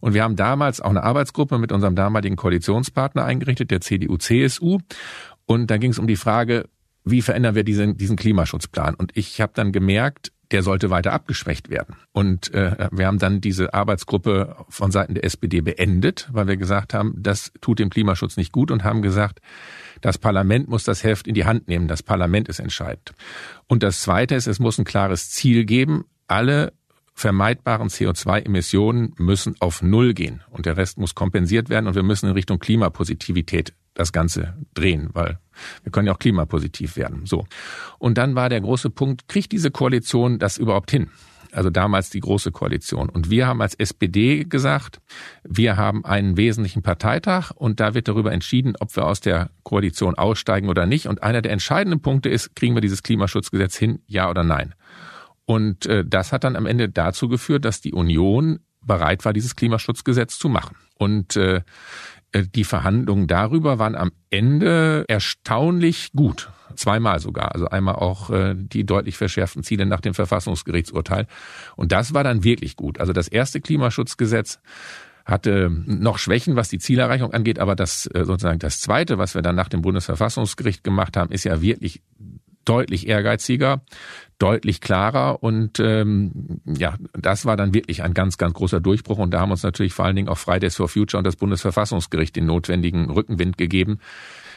Und 0.00 0.14
wir 0.14 0.22
haben 0.22 0.36
damals 0.36 0.80
auch 0.80 0.90
eine 0.90 1.02
Arbeitsgruppe 1.02 1.58
mit 1.58 1.72
unserem 1.72 1.94
damaligen 1.94 2.36
Koalitionspartner 2.36 3.24
eingerichtet, 3.24 3.70
der 3.70 3.80
CDU-CSU. 3.80 4.78
Und 5.46 5.70
da 5.70 5.78
ging 5.78 5.90
es 5.90 5.98
um 5.98 6.06
die 6.06 6.16
Frage, 6.16 6.68
wie 7.04 7.22
verändern 7.22 7.54
wir 7.54 7.64
diesen, 7.64 7.96
diesen 7.96 8.16
Klimaschutzplan? 8.16 8.94
Und 8.94 9.16
ich 9.16 9.40
habe 9.40 9.52
dann 9.54 9.72
gemerkt, 9.72 10.32
der 10.50 10.62
sollte 10.62 10.90
weiter 10.90 11.12
abgeschwächt 11.12 11.68
werden. 11.68 11.96
Und 12.12 12.52
äh, 12.54 12.88
wir 12.90 13.06
haben 13.06 13.18
dann 13.18 13.40
diese 13.40 13.74
Arbeitsgruppe 13.74 14.56
von 14.68 14.90
Seiten 14.90 15.14
der 15.14 15.24
SPD 15.24 15.60
beendet, 15.60 16.28
weil 16.32 16.46
wir 16.46 16.56
gesagt 16.56 16.94
haben, 16.94 17.14
das 17.18 17.52
tut 17.60 17.78
dem 17.78 17.90
Klimaschutz 17.90 18.36
nicht 18.36 18.52
gut 18.52 18.70
und 18.70 18.84
haben 18.84 19.02
gesagt, 19.02 19.40
das 20.00 20.16
Parlament 20.16 20.68
muss 20.68 20.84
das 20.84 21.04
Heft 21.04 21.26
in 21.26 21.34
die 21.34 21.44
Hand 21.44 21.68
nehmen. 21.68 21.88
Das 21.88 22.02
Parlament 22.02 22.48
ist 22.48 22.60
entscheidend. 22.60 23.12
Und 23.66 23.82
das 23.82 24.00
Zweite 24.00 24.34
ist, 24.34 24.46
es 24.46 24.58
muss 24.58 24.78
ein 24.78 24.84
klares 24.84 25.30
Ziel 25.30 25.64
geben. 25.64 26.04
Alle 26.28 26.72
vermeidbaren 27.18 27.88
CO2-Emissionen 27.88 29.12
müssen 29.18 29.56
auf 29.58 29.82
Null 29.82 30.14
gehen 30.14 30.42
und 30.50 30.66
der 30.66 30.76
Rest 30.76 30.98
muss 30.98 31.16
kompensiert 31.16 31.68
werden 31.68 31.88
und 31.88 31.96
wir 31.96 32.04
müssen 32.04 32.26
in 32.26 32.32
Richtung 32.32 32.60
Klimapositivität 32.60 33.74
das 33.94 34.12
Ganze 34.12 34.54
drehen, 34.74 35.10
weil 35.14 35.40
wir 35.82 35.90
können 35.90 36.06
ja 36.06 36.14
auch 36.14 36.20
klimapositiv 36.20 36.96
werden. 36.96 37.26
So. 37.26 37.44
Und 37.98 38.18
dann 38.18 38.36
war 38.36 38.48
der 38.48 38.60
große 38.60 38.90
Punkt, 38.90 39.26
kriegt 39.26 39.50
diese 39.50 39.72
Koalition 39.72 40.38
das 40.38 40.58
überhaupt 40.58 40.92
hin? 40.92 41.10
Also 41.50 41.70
damals 41.70 42.10
die 42.10 42.20
Große 42.20 42.52
Koalition. 42.52 43.08
Und 43.08 43.30
wir 43.30 43.46
haben 43.46 43.62
als 43.62 43.74
SPD 43.74 44.44
gesagt, 44.44 45.00
wir 45.42 45.76
haben 45.76 46.04
einen 46.04 46.36
wesentlichen 46.36 46.82
Parteitag 46.82 47.50
und 47.52 47.80
da 47.80 47.94
wird 47.94 48.06
darüber 48.06 48.32
entschieden, 48.32 48.74
ob 48.78 48.94
wir 48.94 49.06
aus 49.06 49.20
der 49.20 49.50
Koalition 49.64 50.14
aussteigen 50.14 50.68
oder 50.68 50.84
nicht. 50.86 51.08
Und 51.08 51.22
einer 51.22 51.40
der 51.42 51.50
entscheidenden 51.50 52.00
Punkte 52.00 52.28
ist, 52.28 52.54
kriegen 52.54 52.74
wir 52.76 52.82
dieses 52.82 53.02
Klimaschutzgesetz 53.02 53.76
hin, 53.76 54.00
ja 54.06 54.30
oder 54.30 54.44
nein? 54.44 54.74
Und 55.48 55.86
äh, 55.86 56.04
das 56.06 56.30
hat 56.30 56.44
dann 56.44 56.56
am 56.56 56.66
Ende 56.66 56.90
dazu 56.90 57.26
geführt, 57.26 57.64
dass 57.64 57.80
die 57.80 57.94
Union 57.94 58.58
bereit 58.82 59.24
war, 59.24 59.32
dieses 59.32 59.56
Klimaschutzgesetz 59.56 60.38
zu 60.38 60.50
machen. 60.50 60.76
Und 60.98 61.36
äh, 61.36 61.62
äh, 62.32 62.42
die 62.54 62.64
Verhandlungen 62.64 63.26
darüber 63.28 63.78
waren 63.78 63.94
am 63.94 64.12
Ende 64.28 65.06
erstaunlich 65.08 66.12
gut. 66.12 66.50
Zweimal 66.74 67.18
sogar. 67.20 67.54
Also 67.54 67.66
einmal 67.66 67.94
auch 67.94 68.28
äh, 68.28 68.56
die 68.58 68.84
deutlich 68.84 69.16
verschärften 69.16 69.62
Ziele 69.62 69.86
nach 69.86 70.02
dem 70.02 70.12
Verfassungsgerichtsurteil. 70.12 71.26
Und 71.76 71.92
das 71.92 72.12
war 72.12 72.24
dann 72.24 72.44
wirklich 72.44 72.76
gut. 72.76 73.00
Also 73.00 73.14
das 73.14 73.26
erste 73.26 73.62
Klimaschutzgesetz 73.62 74.60
hatte 75.24 75.70
noch 75.86 76.18
Schwächen, 76.18 76.56
was 76.56 76.68
die 76.68 76.78
Zielerreichung 76.78 77.32
angeht, 77.32 77.58
aber 77.58 77.74
das 77.74 78.06
äh, 78.12 78.26
sozusagen 78.26 78.58
das 78.58 78.82
zweite, 78.82 79.16
was 79.16 79.34
wir 79.34 79.40
dann 79.40 79.56
nach 79.56 79.70
dem 79.70 79.80
Bundesverfassungsgericht 79.80 80.84
gemacht 80.84 81.16
haben, 81.16 81.32
ist 81.32 81.44
ja 81.44 81.62
wirklich 81.62 82.02
deutlich 82.68 83.08
ehrgeiziger, 83.08 83.80
deutlich 84.38 84.80
klarer 84.80 85.42
und 85.42 85.80
ähm, 85.80 86.60
ja, 86.64 86.96
das 87.12 87.44
war 87.44 87.56
dann 87.56 87.74
wirklich 87.74 88.02
ein 88.02 88.14
ganz, 88.14 88.38
ganz 88.38 88.54
großer 88.54 88.80
Durchbruch 88.80 89.18
und 89.18 89.32
da 89.32 89.40
haben 89.40 89.50
uns 89.50 89.62
natürlich 89.62 89.94
vor 89.94 90.04
allen 90.04 90.16
Dingen 90.16 90.28
auch 90.28 90.38
Fridays 90.38 90.76
for 90.76 90.88
Future 90.88 91.18
und 91.18 91.24
das 91.24 91.36
Bundesverfassungsgericht 91.36 92.36
den 92.36 92.46
notwendigen 92.46 93.10
Rückenwind 93.10 93.58
gegeben. 93.58 93.98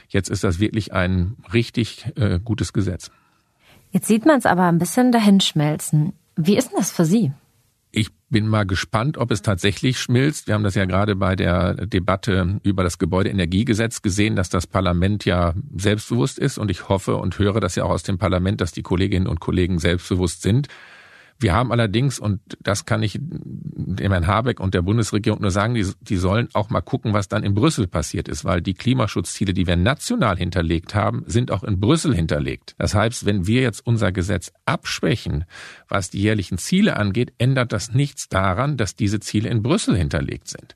Jetzt 0.10 0.30
ist 0.30 0.44
das 0.44 0.60
wirklich 0.60 0.94
ein 0.94 1.38
richtig 1.54 2.06
äh, 2.16 2.40
gutes 2.44 2.74
Gesetz. 2.74 3.12
Jetzt 3.92 4.08
sieht 4.08 4.26
man 4.26 4.38
es 4.38 4.46
aber 4.46 4.64
ein 4.64 4.78
bisschen 4.78 5.12
dahinschmelzen. 5.12 6.14
Wie 6.36 6.58
ist 6.58 6.70
denn 6.70 6.78
das 6.78 6.92
für 6.92 7.06
Sie? 7.06 7.32
Ich 7.92 8.10
bin 8.30 8.48
mal 8.48 8.66
gespannt, 8.66 9.18
ob 9.18 9.32
es 9.32 9.42
tatsächlich 9.42 10.00
schmilzt. 10.00 10.48
Wir 10.48 10.54
haben 10.54 10.64
das 10.64 10.76
ja 10.76 10.86
gerade 10.86 11.16
bei 11.18 11.36
der 11.36 11.74
Debatte 11.74 12.60
über 12.64 12.84
das 12.84 12.98
Gebäudeenergiegesetz 12.98 14.02
gesehen, 14.02 14.38
dass 14.38 14.50
das 14.50 14.66
Parlament 14.66 15.26
ja 15.26 15.54
selbstbewusst 15.76 16.40
ist. 16.40 16.58
Und 16.58 16.72
ich 16.72 16.88
hoffe 16.88 17.18
und 17.18 17.38
höre 17.38 17.60
das 17.60 17.76
ja 17.76 17.84
auch 17.84 17.90
aus 17.90 18.04
dem 18.04 18.18
Parlament, 18.18 18.62
dass 18.62 18.72
die 18.72 18.84
Kolleginnen 18.84 19.28
und 19.28 19.42
Kollegen 19.42 19.80
selbstbewusst 19.80 20.42
sind. 20.42 20.70
Wir 21.42 21.54
haben 21.54 21.72
allerdings, 21.72 22.20
und 22.20 22.40
das 22.62 22.86
kann 22.86 23.02
ich 23.04 23.20
dem 23.20 24.12
Herrn 24.12 24.28
Habeck 24.28 24.60
und 24.60 24.74
der 24.74 24.84
Bundesregierung 24.84 25.42
nur 25.42 25.52
sagen, 25.52 25.74
die, 25.74 25.86
die 26.02 26.18
sollen 26.18 26.50
auch 26.54 26.70
mal 26.70 26.82
gucken, 26.82 27.14
was 27.14 27.28
dann 27.28 27.44
in 27.44 27.54
Brüssel 27.54 27.88
passiert 27.88 28.28
ist, 28.28 28.46
weil 28.46 28.62
die 28.62 28.74
Klimaschutzziele, 28.74 29.54
die 29.54 29.68
wir 29.68 29.76
national 29.76 30.38
hinterlegt 30.38 30.94
haben, 30.94 31.24
sind 31.26 31.52
auch 31.52 31.64
in 31.64 31.80
Brüssel 31.80 32.14
hinterlegt. 32.14 32.76
Das 32.78 32.94
heißt, 32.94 33.26
wenn 33.26 33.48
wir 33.48 33.62
jetzt 33.62 33.86
unser 33.86 34.12
Gesetz 34.12 34.52
abschwächen, 34.66 35.46
was 35.88 36.10
die 36.10 36.22
jährlichen 36.22 36.58
Ziele 36.58 36.98
angeht, 36.98 37.34
ändert 37.38 37.74
das 37.74 37.94
nichts 37.94 38.30
daran, 38.30 38.78
dass 38.78 38.96
diese 38.96 39.20
Ziele 39.20 39.50
in 39.50 39.64
Brüssel 39.64 39.98
hinterlegt 39.98 40.48
sind. 40.48 40.76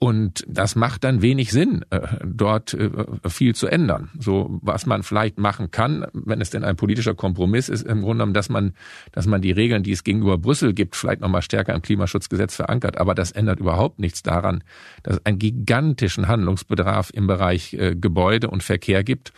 Und 0.00 0.44
das 0.46 0.76
macht 0.76 1.02
dann 1.02 1.22
wenig 1.22 1.50
Sinn, 1.50 1.84
äh, 1.90 2.00
dort 2.24 2.72
äh, 2.72 2.88
viel 3.28 3.56
zu 3.56 3.66
ändern. 3.66 4.10
So, 4.16 4.60
was 4.62 4.86
man 4.86 5.02
vielleicht 5.02 5.38
machen 5.38 5.72
kann, 5.72 6.06
wenn 6.12 6.40
es 6.40 6.50
denn 6.50 6.62
ein 6.62 6.76
politischer 6.76 7.16
Kompromiss 7.16 7.68
ist, 7.68 7.82
im 7.82 8.02
Grunde 8.02 8.18
genommen, 8.18 8.34
dass 8.34 8.48
man, 8.48 8.74
dass 9.10 9.26
man 9.26 9.42
die 9.42 9.50
Regeln, 9.50 9.82
die 9.82 9.90
es 9.90 10.04
gegenüber 10.04 10.38
Brüssel 10.38 10.72
gibt, 10.72 10.94
vielleicht 10.94 11.20
nochmal 11.20 11.42
stärker 11.42 11.74
im 11.74 11.82
Klimaschutzgesetz 11.82 12.54
verankert. 12.54 12.96
Aber 12.96 13.16
das 13.16 13.32
ändert 13.32 13.58
überhaupt 13.58 13.98
nichts 13.98 14.22
daran, 14.22 14.62
dass 15.02 15.16
es 15.16 15.26
einen 15.26 15.40
gigantischen 15.40 16.28
Handlungsbedarf 16.28 17.10
im 17.12 17.26
Bereich 17.26 17.74
äh, 17.74 17.96
Gebäude 17.96 18.50
und 18.50 18.62
Verkehr 18.62 19.02
gibt, 19.02 19.32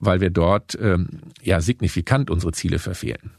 weil 0.00 0.20
wir 0.20 0.30
dort 0.30 0.76
ähm, 0.80 1.20
ja 1.42 1.60
signifikant 1.60 2.28
unsere 2.28 2.50
Ziele 2.50 2.80
verfehlen. 2.80 3.30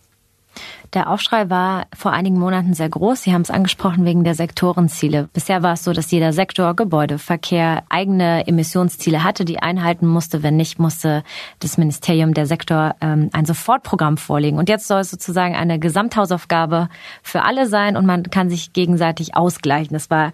Der 0.93 1.09
Aufschrei 1.09 1.49
war 1.49 1.87
vor 1.95 2.11
einigen 2.11 2.37
Monaten 2.37 2.75
sehr 2.75 2.87
groß. 2.87 3.23
Sie 3.23 3.33
haben 3.33 3.41
es 3.41 3.49
angesprochen 3.49 4.05
wegen 4.05 4.23
der 4.23 4.35
Sektorenziele. 4.35 5.27
Bisher 5.33 5.63
war 5.63 5.73
es 5.73 5.83
so, 5.83 5.91
dass 5.91 6.11
jeder 6.11 6.33
Sektor, 6.33 6.75
Gebäude, 6.75 7.17
Verkehr 7.17 7.83
eigene 7.89 8.45
Emissionsziele 8.45 9.23
hatte, 9.23 9.43
die 9.43 9.57
einhalten 9.57 10.05
musste. 10.05 10.43
Wenn 10.43 10.55
nicht, 10.55 10.77
musste 10.77 11.23
das 11.57 11.79
Ministerium, 11.79 12.35
der 12.35 12.45
Sektor 12.45 12.95
ähm, 13.01 13.31
ein 13.33 13.45
Sofortprogramm 13.45 14.17
vorlegen. 14.17 14.59
Und 14.59 14.69
jetzt 14.69 14.87
soll 14.87 14.99
es 14.99 15.09
sozusagen 15.09 15.55
eine 15.55 15.79
Gesamthausaufgabe 15.79 16.89
für 17.23 17.41
alle 17.41 17.65
sein 17.67 17.97
und 17.97 18.05
man 18.05 18.29
kann 18.29 18.51
sich 18.51 18.71
gegenseitig 18.73 19.35
ausgleichen. 19.35 19.93
Das 19.93 20.11
war 20.11 20.31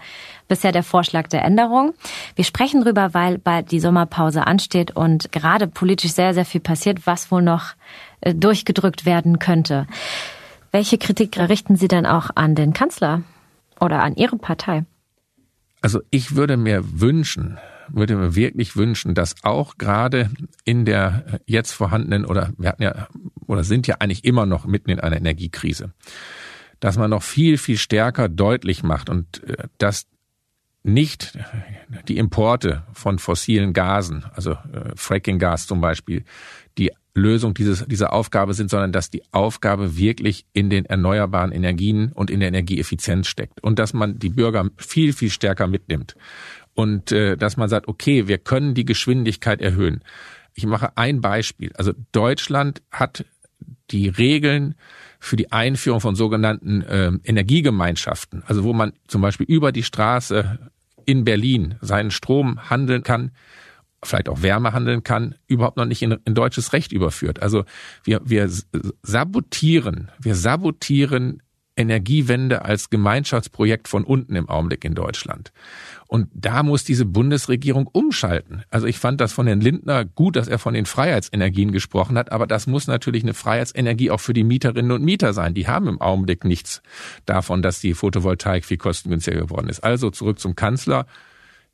bisher 0.49 0.73
der 0.73 0.83
Vorschlag 0.83 1.27
der 1.27 1.45
Änderung. 1.45 1.93
Wir 2.35 2.43
sprechen 2.43 2.81
drüber, 2.81 3.13
weil 3.13 3.37
bald 3.37 3.71
die 3.71 3.79
Sommerpause 3.79 4.45
ansteht 4.45 4.91
und 4.91 5.31
gerade 5.31 5.67
politisch 5.67 6.11
sehr, 6.11 6.33
sehr 6.33 6.45
viel 6.45 6.59
passiert, 6.59 7.07
was 7.07 7.31
wohl 7.31 7.43
noch 7.43 7.75
äh, 8.19 8.33
durchgedrückt 8.33 9.05
werden 9.05 9.39
könnte. 9.39 9.87
Welche 10.71 10.97
Kritik 10.97 11.37
richten 11.37 11.75
Sie 11.75 11.87
denn 11.87 12.05
auch 12.05 12.29
an 12.35 12.55
den 12.55 12.73
Kanzler 12.73 13.23
oder 13.79 14.03
an 14.03 14.15
Ihre 14.15 14.37
Partei? 14.37 14.85
Also 15.81 16.01
ich 16.11 16.35
würde 16.35 16.57
mir 16.57 16.83
wünschen, 16.99 17.57
würde 17.87 18.15
mir 18.15 18.35
wirklich 18.35 18.75
wünschen, 18.75 19.15
dass 19.15 19.35
auch 19.43 19.77
gerade 19.77 20.29
in 20.65 20.85
der 20.85 21.39
jetzt 21.45 21.71
vorhandenen 21.71 22.25
oder 22.25 22.51
wir 22.57 22.69
hatten 22.69 22.83
ja 22.83 23.07
oder 23.47 23.63
sind 23.63 23.87
ja 23.87 23.95
eigentlich 23.99 24.25
immer 24.25 24.45
noch 24.45 24.65
mitten 24.65 24.89
in 24.89 24.99
einer 24.99 25.17
Energiekrise, 25.17 25.93
dass 26.79 26.97
man 26.97 27.09
noch 27.09 27.23
viel 27.23 27.57
viel 27.57 27.77
stärker 27.77 28.29
deutlich 28.29 28.83
macht 28.83 29.09
und 29.09 29.43
äh, 29.45 29.67
dass 29.77 30.05
nicht 30.83 31.37
die 32.07 32.17
Importe 32.17 32.83
von 32.93 33.19
fossilen 33.19 33.73
Gasen, 33.73 34.25
also 34.33 34.51
äh, 34.51 34.91
Fracking-Gas 34.95 35.67
zum 35.67 35.81
Beispiel, 35.81 36.23
die 36.77 36.91
Lösung 37.19 37.53
dieses, 37.53 37.85
dieser 37.87 38.13
Aufgabe 38.13 38.53
sind, 38.53 38.69
sondern 38.69 38.91
dass 38.91 39.09
die 39.09 39.23
Aufgabe 39.31 39.97
wirklich 39.97 40.45
in 40.53 40.69
den 40.69 40.85
erneuerbaren 40.85 41.51
Energien 41.51 42.11
und 42.11 42.29
in 42.31 42.39
der 42.39 42.49
Energieeffizienz 42.49 43.27
steckt 43.27 43.61
und 43.63 43.79
dass 43.79 43.93
man 43.93 44.19
die 44.19 44.29
Bürger 44.29 44.69
viel, 44.77 45.13
viel 45.13 45.29
stärker 45.29 45.67
mitnimmt 45.67 46.15
und 46.73 47.11
äh, 47.11 47.37
dass 47.37 47.57
man 47.57 47.69
sagt, 47.69 47.87
okay, 47.87 48.27
wir 48.27 48.37
können 48.37 48.73
die 48.73 48.85
Geschwindigkeit 48.85 49.61
erhöhen. 49.61 50.01
Ich 50.55 50.65
mache 50.65 50.97
ein 50.97 51.21
Beispiel. 51.21 51.71
Also 51.75 51.93
Deutschland 52.11 52.81
hat 52.91 53.25
die 53.91 54.07
Regeln 54.07 54.75
für 55.19 55.35
die 55.35 55.51
Einführung 55.51 55.99
von 55.99 56.15
sogenannten 56.15 56.81
äh, 56.81 57.11
Energiegemeinschaften, 57.23 58.43
also 58.45 58.63
wo 58.63 58.73
man 58.73 58.93
zum 59.07 59.21
Beispiel 59.21 59.45
über 59.45 59.71
die 59.71 59.83
Straße 59.83 60.59
in 61.05 61.25
Berlin 61.25 61.75
seinen 61.81 62.11
Strom 62.11 62.69
handeln 62.69 63.03
kann, 63.03 63.31
vielleicht 64.03 64.29
auch 64.29 64.41
Wärme 64.41 64.73
handeln 64.73 65.03
kann, 65.03 65.35
überhaupt 65.47 65.77
noch 65.77 65.85
nicht 65.85 66.01
in, 66.01 66.17
in 66.25 66.35
deutsches 66.35 66.73
Recht 66.73 66.91
überführt. 66.91 67.41
Also 67.41 67.65
wir, 68.03 68.21
wir 68.23 68.49
sabotieren, 69.03 70.09
wir 70.19 70.35
sabotieren 70.35 71.41
Energiewende 71.79 72.65
als 72.65 72.89
Gemeinschaftsprojekt 72.89 73.87
von 73.87 74.03
unten 74.03 74.35
im 74.35 74.49
Augenblick 74.49 74.83
in 74.83 74.95
Deutschland. 74.95 75.53
Und 76.07 76.27
da 76.33 76.61
muss 76.61 76.83
diese 76.83 77.05
Bundesregierung 77.05 77.87
umschalten. 77.87 78.63
Also 78.69 78.85
ich 78.85 78.99
fand 78.99 79.21
das 79.21 79.31
von 79.31 79.47
Herrn 79.47 79.61
Lindner 79.61 80.03
gut, 80.03 80.35
dass 80.35 80.49
er 80.49 80.59
von 80.59 80.73
den 80.73 80.85
Freiheitsenergien 80.85 81.71
gesprochen 81.71 82.17
hat, 82.17 82.33
aber 82.33 82.47
das 82.47 82.67
muss 82.67 82.87
natürlich 82.87 83.23
eine 83.23 83.33
Freiheitsenergie 83.33 84.11
auch 84.11 84.19
für 84.19 84.33
die 84.33 84.43
Mieterinnen 84.43 84.91
und 84.91 85.05
Mieter 85.05 85.31
sein. 85.33 85.53
Die 85.53 85.67
haben 85.67 85.87
im 85.87 86.01
Augenblick 86.01 86.43
nichts 86.43 86.81
davon, 87.25 87.61
dass 87.61 87.79
die 87.79 87.93
Photovoltaik 87.93 88.65
viel 88.65 88.77
kostengünstiger 88.77 89.39
geworden 89.39 89.69
ist. 89.69 89.81
Also 89.81 90.09
zurück 90.09 90.39
zum 90.39 90.57
Kanzler 90.57 91.05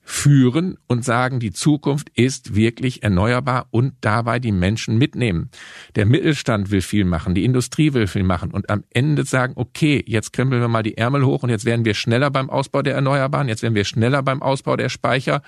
führen 0.05 0.77
und 0.87 1.03
sagen, 1.03 1.39
die 1.39 1.51
Zukunft 1.51 2.09
ist 2.13 2.55
wirklich 2.55 3.01
erneuerbar 3.01 3.67
und 3.71 3.95
dabei 4.01 4.39
die 4.39 4.51
Menschen 4.51 4.99
mitnehmen. 4.99 5.49
Der 5.95 6.05
Mittelstand 6.05 6.69
will 6.69 6.81
viel 6.81 7.05
machen, 7.05 7.33
die 7.33 7.43
Industrie 7.43 7.93
will 7.93 8.05
viel 8.05 8.23
machen 8.23 8.51
und 8.51 8.69
am 8.69 8.83
Ende 8.91 9.25
sagen, 9.25 9.53
okay, 9.55 10.03
jetzt 10.05 10.31
krempeln 10.31 10.61
wir 10.61 10.67
mal 10.67 10.83
die 10.83 10.97
Ärmel 10.97 11.25
hoch 11.25 11.41
und 11.41 11.49
jetzt 11.49 11.65
werden 11.65 11.85
wir 11.85 11.95
schneller 11.95 12.29
beim 12.29 12.51
Ausbau 12.51 12.83
der 12.83 12.93
Erneuerbaren, 12.93 13.49
jetzt 13.49 13.63
werden 13.63 13.73
wir 13.73 13.83
schneller 13.83 14.21
beim 14.21 14.43
Ausbau 14.43 14.77
der 14.77 14.89
Speicher 14.89 15.41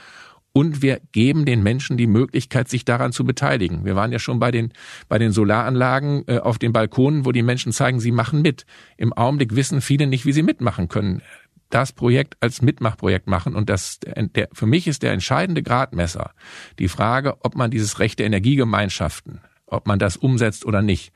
und 0.53 0.81
wir 0.81 1.01
geben 1.11 1.45
den 1.45 1.61
Menschen 1.61 1.97
die 1.97 2.07
Möglichkeit, 2.07 2.67
sich 2.67 2.83
daran 2.83 3.11
zu 3.11 3.25
beteiligen. 3.25 3.85
Wir 3.85 3.95
waren 3.95 4.11
ja 4.11 4.17
schon 4.17 4.39
bei 4.39 4.49
den, 4.49 4.73
bei 5.07 5.19
den 5.19 5.31
Solaranlagen 5.31 6.23
äh, 6.25 6.39
auf 6.39 6.57
den 6.57 6.73
Balkonen, 6.73 7.25
wo 7.25 7.31
die 7.31 7.43
Menschen 7.43 7.71
zeigen, 7.71 7.99
sie 7.99 8.11
machen 8.11 8.41
mit. 8.41 8.65
Im 8.97 9.13
Augenblick 9.13 9.55
wissen 9.55 9.81
viele 9.81 10.07
nicht, 10.07 10.25
wie 10.25 10.33
sie 10.33 10.41
mitmachen 10.41 10.87
können 10.87 11.21
das 11.69 11.91
Projekt 11.91 12.37
als 12.39 12.61
Mitmachprojekt 12.61 13.27
machen. 13.27 13.55
Und 13.55 13.69
das, 13.69 13.99
der, 13.99 14.49
für 14.53 14.65
mich 14.65 14.87
ist 14.87 15.03
der 15.03 15.11
entscheidende 15.11 15.63
Gradmesser 15.63 16.31
die 16.79 16.87
Frage, 16.87 17.35
ob 17.41 17.55
man 17.55 17.71
dieses 17.71 17.99
Recht 17.99 18.19
der 18.19 18.25
Energiegemeinschaften, 18.25 19.41
ob 19.65 19.87
man 19.87 19.99
das 19.99 20.17
umsetzt 20.17 20.65
oder 20.65 20.81
nicht. 20.81 21.11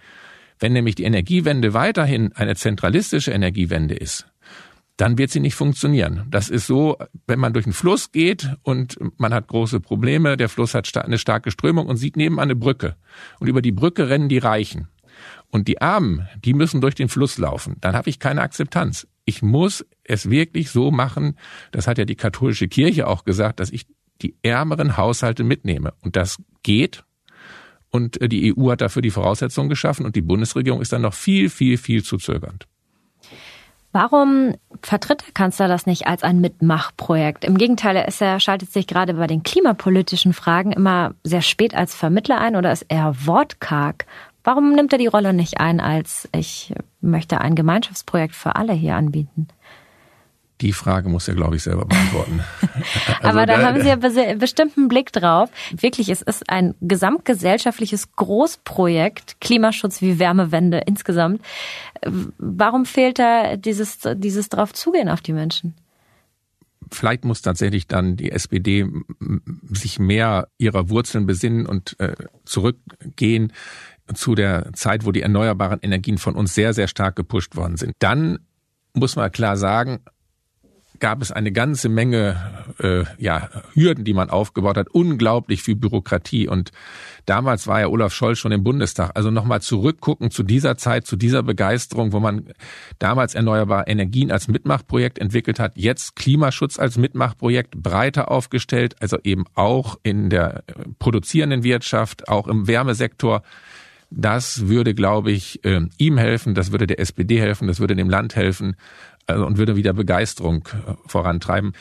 Wenn 0.60 0.74
nämlich 0.74 0.96
die 0.96 1.04
Energiewende 1.06 1.74
weiterhin 1.74 2.34
eine 2.34 2.56
zentralistische 2.56 3.32
Energiewende 3.32 3.96
ist, 3.96 4.28
dann 4.98 5.18
wird 5.18 5.32
sie 5.32 5.40
nicht 5.40 5.56
funktionieren. 5.56 6.28
Das 6.30 6.50
ist 6.50 6.68
so, 6.68 6.98
wenn 7.26 7.40
man 7.40 7.54
durch 7.54 7.66
einen 7.66 7.74
Fluss 7.74 8.12
geht 8.12 8.56
und 8.62 9.00
man 9.18 9.34
hat 9.34 9.48
große 9.48 9.80
Probleme, 9.80 10.38
der 10.38 10.50
Fluss 10.50 10.76
hat 10.76 10.96
eine 10.96 11.18
starke 11.18 11.50
Strömung 11.50 11.88
und 11.88 11.98
sieht 11.98 12.18
nebenan 12.18 12.44
eine 12.44 12.56
Brücke. 12.56 12.96
Und 13.40 13.48
über 13.48 13.64
die 13.64 13.72
Brücke 13.72 14.10
rennen 14.10 14.30
die 14.30 14.38
Reichen. 14.38 14.90
Und 15.50 15.68
die 15.68 15.82
Armen, 15.82 16.28
die 16.46 16.54
müssen 16.54 16.82
durch 16.82 16.94
den 16.94 17.10
Fluss 17.10 17.40
laufen. 17.40 17.78
Dann 17.82 17.96
habe 17.96 18.10
ich 18.10 18.20
keine 18.20 18.42
Akzeptanz. 18.42 19.08
Ich 19.32 19.42
muss 19.42 19.86
es 20.04 20.30
wirklich 20.30 20.72
so 20.72 20.92
machen, 20.92 21.38
das 21.72 21.88
hat 21.88 21.98
ja 21.98 22.04
die 22.04 22.18
katholische 22.18 22.68
Kirche 22.68 23.08
auch 23.08 23.24
gesagt, 23.24 23.62
dass 23.62 23.70
ich 23.70 23.86
die 24.22 24.36
ärmeren 24.44 24.98
Haushalte 24.98 25.46
mitnehme. 25.46 25.94
Und 26.02 26.18
das 26.18 26.36
geht. 26.64 27.06
Und 27.92 28.22
äh, 28.22 28.28
die 28.28 28.54
EU 28.54 28.72
hat 28.72 28.82
dafür 28.82 29.02
die 29.02 29.10
Voraussetzungen 29.10 29.70
geschaffen 29.70 30.06
und 30.06 30.18
die 30.18 30.22
Bundesregierung 30.22 30.82
ist 30.82 30.92
dann 30.92 31.04
noch 31.04 31.14
viel, 31.14 31.50
viel, 31.50 31.78
viel 31.78 32.04
zu 32.04 32.18
zögernd. 32.18 32.68
Warum 33.94 34.56
vertritt 34.82 35.22
der 35.26 35.34
Kanzler 35.34 35.70
das 35.70 35.86
nicht 35.86 36.08
als 36.08 36.24
ein 36.24 36.42
Mitmachprojekt? 36.42 37.46
Im 37.46 37.58
Gegenteil, 37.58 37.96
er, 37.96 38.08
ist, 38.10 38.22
er 38.22 38.42
schaltet 38.42 38.74
sich 38.74 38.86
gerade 38.86 39.14
bei 39.14 39.28
den 39.28 39.44
klimapolitischen 39.44 40.34
Fragen 40.34 40.74
immer 40.74 41.14
sehr 41.24 41.42
spät 41.42 41.74
als 41.74 41.96
Vermittler 41.96 42.40
ein 42.40 42.58
oder 42.58 42.74
ist 42.74 42.86
eher 42.90 43.16
wortkarg. 43.26 44.06
Warum 44.44 44.74
nimmt 44.74 44.92
er 44.92 45.00
die 45.00 45.08
Rolle 45.08 45.34
nicht 45.34 45.60
ein 45.60 45.80
als 45.80 46.28
ich 46.36 46.74
möchte 47.00 47.42
ein 47.42 47.56
Gemeinschaftsprojekt 47.56 48.36
für 48.36 48.56
alle 48.56 48.74
hier 48.74 48.96
anbieten? 48.96 49.48
Die 50.62 50.74
Frage 50.74 51.10
muss 51.10 51.28
er, 51.28 51.34
glaube 51.34 51.56
ich, 51.56 51.64
selber 51.64 51.86
beantworten. 51.86 52.42
also 52.62 53.40
Aber 53.40 53.46
da, 53.48 53.58
da 53.58 53.68
haben 53.68 53.82
Sie 53.82 53.88
ja 53.88 53.96
bestimmt 53.96 54.78
einen 54.78 54.88
Blick 54.88 55.12
drauf. 55.12 55.50
Wirklich, 55.72 56.10
es 56.10 56.22
ist 56.22 56.50
ein 56.50 56.76
gesamtgesellschaftliches 56.82 58.16
Großprojekt, 58.16 59.42
Klimaschutz 59.42 60.02
wie 60.02 60.20
Wärmewende 60.20 60.84
insgesamt. 60.86 61.42
Warum 62.38 62.86
fehlt 62.86 63.18
da 63.18 63.58
dieses, 63.58 64.00
dieses 64.16 64.50
drauf 64.50 64.72
zugehen 64.74 65.10
auf 65.10 65.22
die 65.22 65.34
Menschen? 65.34 65.74
Vielleicht 66.92 67.26
muss 67.26 67.42
tatsächlich 67.42 67.88
dann 67.88 68.18
die 68.18 68.32
SPD 68.32 68.86
sich 69.72 69.98
mehr 69.98 70.50
ihrer 70.58 70.90
Wurzeln 70.90 71.26
besinnen 71.26 71.66
und 71.66 72.00
äh, 72.00 72.14
zurückgehen 72.44 73.54
zu 74.14 74.36
der 74.36 74.72
Zeit, 74.74 75.06
wo 75.06 75.12
die 75.12 75.22
erneuerbaren 75.22 75.80
Energien 75.82 76.18
von 76.18 76.36
uns 76.36 76.54
sehr, 76.54 76.74
sehr 76.74 76.88
stark 76.88 77.16
gepusht 77.16 77.56
worden 77.56 77.78
sind. 77.78 77.94
Dann 78.00 78.40
muss 78.94 79.16
man 79.16 79.32
klar 79.32 79.58
sagen, 79.58 80.00
gab 81.02 81.22
es 81.22 81.32
eine 81.32 81.52
ganze 81.52 81.90
Menge 81.90 82.38
äh, 82.80 83.04
ja, 83.18 83.50
Hürden, 83.74 84.06
die 84.06 84.14
man 84.14 84.30
aufgebaut 84.30 84.78
hat, 84.78 84.90
unglaublich 84.90 85.64
viel 85.64 85.76
Bürokratie. 85.76 86.48
Und 86.48 86.72
damals 87.26 87.68
war 87.68 87.82
ja 87.82 87.88
Olaf 87.88 88.14
Scholz 88.14 88.40
schon 88.40 88.54
im 88.54 88.64
Bundestag. 88.64 89.12
Also 89.16 89.32
nochmal 89.32 89.62
zurückgucken 89.62 90.32
zu 90.32 90.44
dieser 90.44 90.78
Zeit, 90.78 91.06
zu 91.06 91.18
dieser 91.18 91.44
Begeisterung, 91.44 92.14
wo 92.14 92.20
man 92.20 92.54
damals 93.00 93.36
erneuerbare 93.36 93.88
Energien 93.88 94.32
als 94.32 94.48
Mitmachprojekt 94.48 95.20
entwickelt 95.20 95.60
hat, 95.60 95.74
jetzt 95.76 96.16
Klimaschutz 96.16 96.80
als 96.80 96.98
Mitmachprojekt 96.98 97.82
breiter 97.82 98.32
aufgestellt, 98.32 98.96
also 99.02 99.18
eben 99.24 99.46
auch 99.56 100.00
in 100.04 100.30
der 100.30 100.64
produzierenden 101.00 101.64
Wirtschaft, 101.64 102.30
auch 102.30 102.48
im 102.48 102.68
Wärmesektor. 102.68 103.42
Das 104.14 104.68
würde, 104.68 104.94
glaube 104.94 105.32
ich, 105.32 105.64
äh, 105.64 105.82
ihm 105.98 106.18
helfen, 106.18 106.54
das 106.54 106.72
würde 106.74 106.86
der 106.86 107.00
SPD 107.00 107.40
helfen, 107.40 107.68
das 107.68 107.80
würde 107.80 107.96
dem 107.96 108.10
Land 108.10 108.36
helfen 108.36 108.76
also, 109.26 109.46
und 109.46 109.58
würde 109.58 109.78
wieder 109.78 109.94
Begeisterung 109.94 110.68
äh, 110.74 110.94
vorantreiben. 111.06 111.72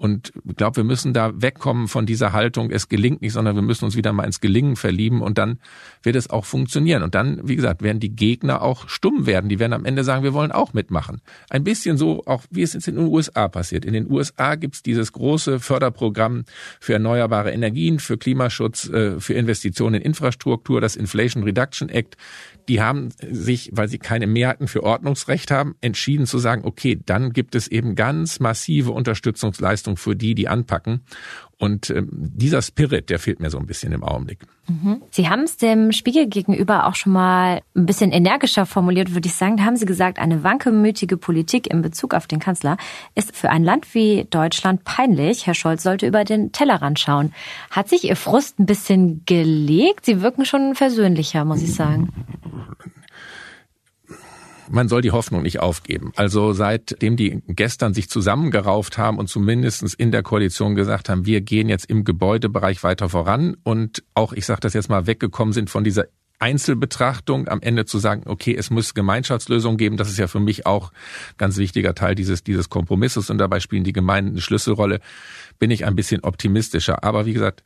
Und 0.00 0.32
ich 0.48 0.56
glaube, 0.56 0.78
wir 0.78 0.84
müssen 0.84 1.12
da 1.12 1.30
wegkommen 1.42 1.86
von 1.86 2.06
dieser 2.06 2.32
Haltung, 2.32 2.70
es 2.70 2.88
gelingt 2.88 3.20
nicht, 3.20 3.34
sondern 3.34 3.54
wir 3.54 3.60
müssen 3.60 3.84
uns 3.84 3.96
wieder 3.96 4.14
mal 4.14 4.24
ins 4.24 4.40
Gelingen 4.40 4.76
verlieben 4.76 5.20
und 5.20 5.36
dann 5.36 5.58
wird 6.02 6.16
es 6.16 6.30
auch 6.30 6.46
funktionieren. 6.46 7.02
Und 7.02 7.14
dann, 7.14 7.38
wie 7.46 7.54
gesagt, 7.54 7.82
werden 7.82 8.00
die 8.00 8.16
Gegner 8.16 8.62
auch 8.62 8.88
stumm 8.88 9.26
werden. 9.26 9.50
Die 9.50 9.58
werden 9.58 9.74
am 9.74 9.84
Ende 9.84 10.02
sagen, 10.02 10.22
wir 10.24 10.32
wollen 10.32 10.52
auch 10.52 10.72
mitmachen. 10.72 11.20
Ein 11.50 11.64
bisschen 11.64 11.98
so, 11.98 12.22
auch 12.24 12.44
wie 12.50 12.62
es 12.62 12.72
jetzt 12.72 12.88
in 12.88 12.94
den 12.94 13.08
USA 13.08 13.48
passiert. 13.48 13.84
In 13.84 13.92
den 13.92 14.10
USA 14.10 14.54
gibt 14.54 14.76
es 14.76 14.82
dieses 14.82 15.12
große 15.12 15.60
Förderprogramm 15.60 16.44
für 16.80 16.94
erneuerbare 16.94 17.50
Energien, 17.50 17.98
für 17.98 18.16
Klimaschutz, 18.16 18.88
äh, 18.88 19.20
für 19.20 19.34
Investitionen 19.34 19.96
in 19.96 20.00
Infrastruktur, 20.00 20.80
das 20.80 20.96
Inflation 20.96 21.42
Reduction 21.42 21.90
Act. 21.90 22.16
Die 22.70 22.80
haben 22.80 23.10
sich, 23.30 23.70
weil 23.74 23.88
sie 23.88 23.98
keine 23.98 24.26
Mehrheiten 24.26 24.66
für 24.66 24.82
Ordnungsrecht 24.82 25.50
haben, 25.50 25.74
entschieden 25.82 26.24
zu 26.24 26.38
sagen, 26.38 26.62
okay, 26.64 26.98
dann 27.04 27.32
gibt 27.34 27.54
es 27.54 27.68
eben 27.68 27.96
ganz 27.96 28.40
massive 28.40 28.92
Unterstützungsleistungen 28.92 29.89
für 29.96 30.16
die, 30.16 30.34
die 30.34 30.48
anpacken. 30.48 31.00
Und 31.58 31.90
ähm, 31.90 32.08
dieser 32.10 32.62
Spirit, 32.62 33.10
der 33.10 33.18
fehlt 33.18 33.38
mir 33.38 33.50
so 33.50 33.58
ein 33.58 33.66
bisschen 33.66 33.92
im 33.92 34.02
Augenblick. 34.02 34.38
Mhm. 34.66 35.02
Sie 35.10 35.28
haben 35.28 35.42
es 35.42 35.58
dem 35.58 35.92
Spiegel 35.92 36.26
gegenüber 36.26 36.86
auch 36.86 36.94
schon 36.94 37.12
mal 37.12 37.60
ein 37.76 37.84
bisschen 37.84 38.12
energischer 38.12 38.64
formuliert, 38.64 39.12
würde 39.12 39.28
ich 39.28 39.34
sagen. 39.34 39.58
Da 39.58 39.64
haben 39.64 39.76
Sie 39.76 39.84
gesagt, 39.84 40.18
eine 40.18 40.42
wankemütige 40.42 41.18
Politik 41.18 41.70
in 41.70 41.82
Bezug 41.82 42.14
auf 42.14 42.26
den 42.26 42.38
Kanzler 42.38 42.78
ist 43.14 43.36
für 43.36 43.50
ein 43.50 43.62
Land 43.62 43.94
wie 43.94 44.26
Deutschland 44.30 44.84
peinlich. 44.84 45.46
Herr 45.46 45.54
Scholz 45.54 45.82
sollte 45.82 46.06
über 46.06 46.24
den 46.24 46.50
Tellerrand 46.52 46.98
schauen. 46.98 47.34
Hat 47.70 47.90
sich 47.90 48.04
Ihr 48.04 48.16
Frust 48.16 48.58
ein 48.58 48.64
bisschen 48.64 49.24
gelegt? 49.26 50.06
Sie 50.06 50.22
wirken 50.22 50.46
schon 50.46 50.74
versöhnlicher, 50.74 51.44
muss 51.44 51.62
ich 51.62 51.74
sagen 51.74 52.08
man 54.70 54.88
soll 54.88 55.02
die 55.02 55.10
Hoffnung 55.10 55.42
nicht 55.42 55.60
aufgeben. 55.60 56.12
Also 56.16 56.52
seitdem 56.52 57.16
die 57.16 57.42
gestern 57.48 57.94
sich 57.94 58.08
zusammengerauft 58.08 58.98
haben 58.98 59.18
und 59.18 59.28
zumindestens 59.28 59.94
in 59.94 60.12
der 60.12 60.22
Koalition 60.22 60.74
gesagt 60.74 61.08
haben, 61.08 61.26
wir 61.26 61.40
gehen 61.40 61.68
jetzt 61.68 61.86
im 61.86 62.04
Gebäudebereich 62.04 62.82
weiter 62.82 63.08
voran 63.08 63.56
und 63.64 64.02
auch, 64.14 64.32
ich 64.32 64.46
sage 64.46 64.60
das 64.60 64.74
jetzt 64.74 64.88
mal, 64.88 65.06
weggekommen 65.06 65.52
sind 65.52 65.70
von 65.70 65.84
dieser 65.84 66.06
Einzelbetrachtung 66.38 67.48
am 67.48 67.60
Ende 67.60 67.84
zu 67.84 67.98
sagen, 67.98 68.22
okay, 68.24 68.56
es 68.56 68.70
muss 68.70 68.94
Gemeinschaftslösungen 68.94 69.76
geben, 69.76 69.98
das 69.98 70.08
ist 70.08 70.18
ja 70.18 70.26
für 70.26 70.40
mich 70.40 70.64
auch 70.64 70.90
ganz 71.36 71.58
wichtiger 71.58 71.94
Teil 71.94 72.14
dieses, 72.14 72.42
dieses 72.42 72.70
Kompromisses 72.70 73.28
und 73.28 73.36
dabei 73.36 73.60
spielen 73.60 73.84
die 73.84 73.92
Gemeinden 73.92 74.30
eine 74.30 74.40
Schlüsselrolle, 74.40 75.00
bin 75.58 75.70
ich 75.70 75.84
ein 75.84 75.94
bisschen 75.94 76.24
optimistischer. 76.24 77.04
Aber 77.04 77.26
wie 77.26 77.34
gesagt, 77.34 77.62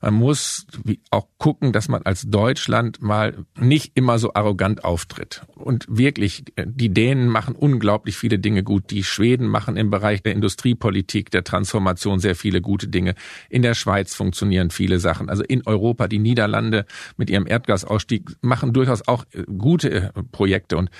man 0.00 0.14
muss 0.14 0.66
auch 1.10 1.26
gucken, 1.38 1.72
dass 1.72 1.88
man 1.88 2.02
als 2.02 2.28
Deutschland 2.28 3.02
mal 3.02 3.44
nicht 3.58 3.92
immer 3.94 4.18
so 4.18 4.34
arrogant 4.34 4.84
auftritt. 4.84 5.42
Und 5.54 5.86
wirklich, 5.88 6.44
die 6.64 6.92
Dänen 6.92 7.28
machen 7.28 7.54
unglaublich 7.54 8.16
viele 8.16 8.38
Dinge 8.38 8.62
gut. 8.62 8.90
Die 8.90 9.04
Schweden 9.04 9.46
machen 9.46 9.76
im 9.76 9.90
Bereich 9.90 10.22
der 10.22 10.32
Industriepolitik, 10.32 11.30
der 11.30 11.44
Transformation 11.44 12.18
sehr 12.18 12.34
viele 12.34 12.60
gute 12.60 12.88
Dinge. 12.88 13.14
In 13.48 13.62
der 13.62 13.74
Schweiz 13.74 14.14
funktionieren 14.14 14.70
viele 14.70 14.98
Sachen. 14.98 15.28
Also 15.28 15.42
in 15.42 15.66
Europa, 15.66 16.08
die 16.08 16.18
Niederlande 16.18 16.86
mit 17.16 17.30
ihrem 17.30 17.46
Erdgasausstieg 17.46 18.36
machen 18.42 18.72
durchaus 18.72 19.06
auch 19.06 19.24
äh, 19.32 19.44
gute 19.58 19.90
äh, 19.90 20.10
Projekte. 20.32 20.76
Und 20.76 20.90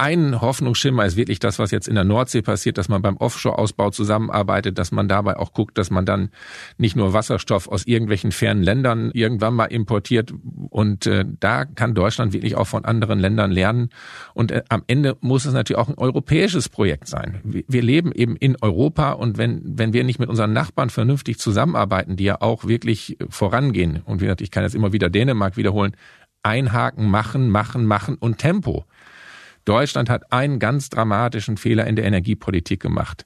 ein 0.00 0.40
Hoffnungsschimmer 0.40 1.04
ist 1.04 1.16
wirklich 1.16 1.40
das, 1.40 1.58
was 1.58 1.70
jetzt 1.72 1.86
in 1.86 1.94
der 1.94 2.04
Nordsee 2.04 2.40
passiert, 2.40 2.78
dass 2.78 2.88
man 2.88 3.02
beim 3.02 3.18
Offshore-Ausbau 3.18 3.90
zusammenarbeitet, 3.90 4.78
dass 4.78 4.92
man 4.92 5.08
dabei 5.08 5.36
auch 5.36 5.52
guckt, 5.52 5.76
dass 5.76 5.90
man 5.90 6.06
dann 6.06 6.30
nicht 6.78 6.96
nur 6.96 7.12
Wasserstoff 7.12 7.68
aus 7.68 7.86
irgendwelchen 7.86 8.32
fernen 8.32 8.62
Ländern 8.62 9.10
irgendwann 9.12 9.52
mal 9.52 9.66
importiert. 9.66 10.32
Und 10.70 11.06
äh, 11.06 11.26
da 11.38 11.66
kann 11.66 11.92
Deutschland 11.92 12.32
wirklich 12.32 12.56
auch 12.56 12.66
von 12.66 12.86
anderen 12.86 13.18
Ländern 13.18 13.50
lernen. 13.50 13.90
Und 14.32 14.52
äh, 14.52 14.62
am 14.70 14.84
Ende 14.86 15.18
muss 15.20 15.44
es 15.44 15.52
natürlich 15.52 15.78
auch 15.78 15.90
ein 15.90 15.98
europäisches 15.98 16.70
Projekt 16.70 17.06
sein. 17.06 17.38
Wir, 17.44 17.64
wir 17.68 17.82
leben 17.82 18.10
eben 18.12 18.36
in 18.36 18.56
Europa 18.62 19.12
und 19.12 19.36
wenn, 19.36 19.60
wenn 19.66 19.92
wir 19.92 20.04
nicht 20.04 20.18
mit 20.18 20.30
unseren 20.30 20.54
Nachbarn 20.54 20.88
vernünftig 20.88 21.38
zusammenarbeiten, 21.38 22.16
die 22.16 22.24
ja 22.24 22.40
auch 22.40 22.66
wirklich 22.66 23.18
vorangehen, 23.28 24.00
und 24.06 24.22
wie 24.22 24.24
gesagt, 24.24 24.40
ich 24.40 24.50
kann 24.50 24.62
jetzt 24.62 24.74
immer 24.74 24.94
wieder 24.94 25.10
Dänemark 25.10 25.58
wiederholen, 25.58 25.94
einhaken, 26.42 27.10
machen, 27.10 27.50
machen, 27.50 27.84
machen 27.84 28.16
und 28.18 28.38
Tempo. 28.38 28.86
Deutschland 29.70 30.10
hat 30.10 30.32
einen 30.32 30.58
ganz 30.58 30.88
dramatischen 30.88 31.56
Fehler 31.56 31.86
in 31.86 31.94
der 31.94 32.04
Energiepolitik 32.04 32.80
gemacht. 32.80 33.24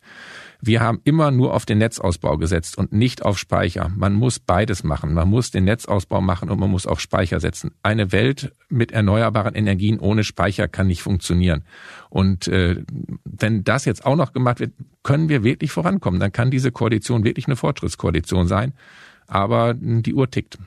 Wir 0.61 0.83
haben 0.83 1.01
immer 1.03 1.31
nur 1.31 1.55
auf 1.55 1.65
den 1.65 1.79
Netzausbau 1.79 2.37
gesetzt 2.37 2.77
und 2.77 2.93
nicht 2.93 3.25
auf 3.25 3.39
Speicher. 3.39 3.91
Man 3.97 4.13
muss 4.13 4.41
beides 4.41 4.85
machen. 4.85 5.15
Man 5.15 5.27
muss 5.31 5.51
den 5.51 5.65
Netzausbau 5.65 6.21
machen 6.21 6.51
und 6.51 6.61
man 6.61 6.71
muss 6.71 6.87
auf 6.87 7.01
Speicher 7.01 7.41
setzen. 7.41 7.71
Eine 7.83 8.13
Welt 8.13 8.53
mit 8.69 8.93
erneuerbaren 8.93 9.55
Energien 9.55 9.99
ohne 9.99 10.23
Speicher 10.23 10.69
kann 10.69 10.89
nicht 10.89 11.01
funktionieren. 11.01 11.65
Und 12.11 12.47
äh, 12.49 12.83
wenn 13.25 13.65
das 13.65 13.87
jetzt 13.87 14.05
auch 14.05 14.17
noch 14.17 14.35
gemacht 14.35 14.61
wird, 14.61 14.75
können 15.03 15.31
wir 15.31 15.45
wirklich 15.45 15.73
vorankommen. 15.73 16.21
Dann 16.21 16.33
kann 16.33 16.51
diese 16.51 16.73
Koalition 16.73 17.25
wirklich 17.25 17.47
eine 17.47 17.57
Fortschrittskoalition 17.57 18.49
sein. 18.49 18.75
Aber 19.27 19.73
die 19.73 20.13
Uhr 20.13 20.31
tickt. 20.31 20.59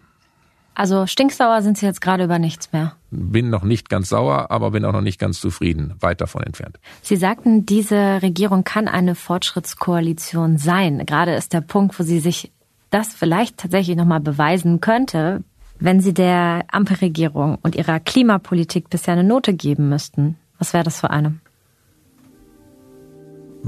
Also 0.80 1.08
stinksauer 1.08 1.64
sind 1.64 1.76
Sie 1.76 1.88
jetzt 1.88 2.02
gerade 2.02 2.26
über 2.26 2.38
nichts 2.38 2.72
mehr. 2.72 2.94
Bin 3.10 3.50
noch 3.50 3.64
nicht 3.64 3.90
ganz 3.90 4.10
sauer, 4.10 4.52
aber 4.52 4.70
bin 4.70 4.86
auch 4.86 4.92
noch 4.94 5.02
nicht 5.02 5.20
ganz 5.20 5.42
zufrieden. 5.42 5.96
Weit 6.02 6.22
davon 6.22 6.44
entfernt. 6.44 6.80
Sie 7.02 7.16
sagten, 7.16 7.66
diese 7.66 8.22
Regierung 8.22 8.64
kann 8.64 8.88
eine 8.88 9.16
Fortschrittskoalition 9.16 10.60
sein. 10.60 11.04
Gerade 11.08 11.34
ist 11.34 11.54
der 11.54 11.62
Punkt, 11.62 11.98
wo 12.00 12.04
sie 12.04 12.20
sich 12.20 12.52
das 12.92 13.08
vielleicht 13.16 13.58
tatsächlich 13.58 13.98
nochmal 13.98 14.20
beweisen 14.20 14.80
könnte, 14.80 15.44
wenn 15.80 16.00
Sie 16.00 16.14
der 16.14 16.66
Ampelregierung 16.72 17.58
und 17.64 17.76
ihrer 17.76 18.00
Klimapolitik 18.00 18.92
bisher 18.92 19.14
eine 19.14 19.24
Note 19.24 19.56
geben 19.56 19.90
müssten. 19.90 20.38
Was 20.60 20.74
wäre 20.74 20.84
das 20.84 21.00
für 21.00 21.10
eine? 21.10 21.40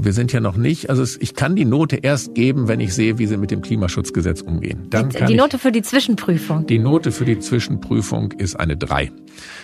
Wir 0.04 0.12
sind 0.12 0.32
ja 0.32 0.40
noch 0.40 0.56
nicht, 0.56 0.90
also 0.90 1.04
ich 1.20 1.34
kann 1.34 1.56
die 1.56 1.64
Note 1.64 1.96
erst 1.96 2.34
geben, 2.34 2.68
wenn 2.68 2.80
ich 2.80 2.94
sehe, 2.94 3.18
wie 3.18 3.26
sie 3.26 3.36
mit 3.36 3.50
dem 3.50 3.62
Klimaschutzgesetz 3.62 4.42
umgehen. 4.42 4.86
Dann 4.90 5.10
die, 5.10 5.24
die 5.24 5.34
Note 5.34 5.58
für 5.58 5.72
die 5.72 5.82
Zwischenprüfung. 5.82 6.66
Die 6.66 6.78
Note 6.78 7.12
für 7.12 7.24
die 7.24 7.38
Zwischenprüfung 7.38 8.32
ist 8.32 8.56
eine 8.56 8.76
drei. 8.76 9.12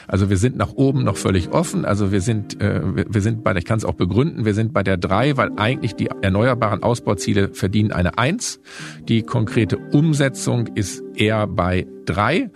Also 0.07 0.31
wir 0.31 0.37
sind 0.37 0.57
nach 0.57 0.73
oben 0.75 1.05
noch 1.05 1.17
völlig 1.17 1.51
offen. 1.51 1.85
Also 1.85 2.13
wir 2.13 2.21
sind, 2.21 2.61
äh, 2.61 2.81
wir 2.85 3.21
sind 3.21 3.45
bei, 3.45 3.55
ich 3.57 3.65
kann 3.65 3.79
es 3.79 3.85
auch 3.85 3.95
begründen, 3.95 4.45
wir 4.45 4.55
sind 4.55 4.73
bei 4.73 4.83
der 4.83 4.97
drei, 4.97 5.37
weil 5.37 5.51
eigentlich 5.57 5.95
die 5.95 6.07
erneuerbaren 6.07 6.83
Ausbauziele 6.83 7.51
verdienen 7.53 7.93
eine 7.93 8.19
eins. 8.19 8.61
Die 9.09 9.23
konkrete 9.23 9.79
Umsetzung 9.93 10.69
ist 10.75 11.03
eher 11.19 11.47
bei 11.47 11.87
drei, 12.05 12.51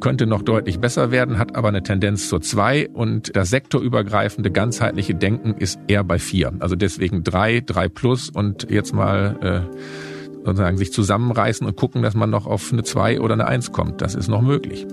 könnte 0.00 0.26
noch 0.26 0.42
deutlich 0.42 0.80
besser 0.80 1.10
werden, 1.10 1.38
hat 1.38 1.56
aber 1.56 1.68
eine 1.68 1.82
Tendenz 1.82 2.28
zur 2.28 2.40
zwei 2.40 2.88
und 2.88 3.36
das 3.36 3.50
sektorübergreifende 3.50 4.50
ganzheitliche 4.50 5.14
Denken 5.14 5.54
ist 5.54 5.78
eher 5.88 6.04
bei 6.04 6.18
vier. 6.18 6.52
Also 6.60 6.76
deswegen 6.76 7.22
drei, 7.22 7.60
drei 7.60 7.88
plus 7.88 8.30
und 8.30 8.70
jetzt 8.70 8.94
mal 8.94 9.66
äh, 9.72 10.44
sozusagen 10.44 10.76
sich 10.76 10.92
zusammenreißen 10.92 11.66
und 11.66 11.76
gucken, 11.76 12.02
dass 12.02 12.14
man 12.14 12.30
noch 12.30 12.46
auf 12.46 12.72
eine 12.72 12.82
zwei 12.82 13.20
oder 13.20 13.34
eine 13.34 13.46
eins 13.46 13.72
kommt. 13.72 14.02
Das 14.02 14.14
ist 14.14 14.28
noch 14.28 14.42
möglich. 14.42 14.86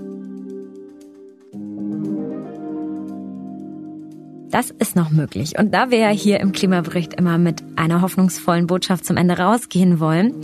Das 4.50 4.70
ist 4.70 4.96
noch 4.96 5.10
möglich. 5.10 5.58
Und 5.58 5.72
da 5.72 5.90
wir 5.90 5.96
ja 5.96 6.10
hier 6.10 6.38
im 6.40 6.52
Klimabericht 6.52 7.14
immer 7.14 7.38
mit 7.38 7.62
einer 7.76 8.02
hoffnungsvollen 8.02 8.66
Botschaft 8.66 9.06
zum 9.06 9.16
Ende 9.16 9.38
rausgehen 9.38 9.98
wollen, 9.98 10.34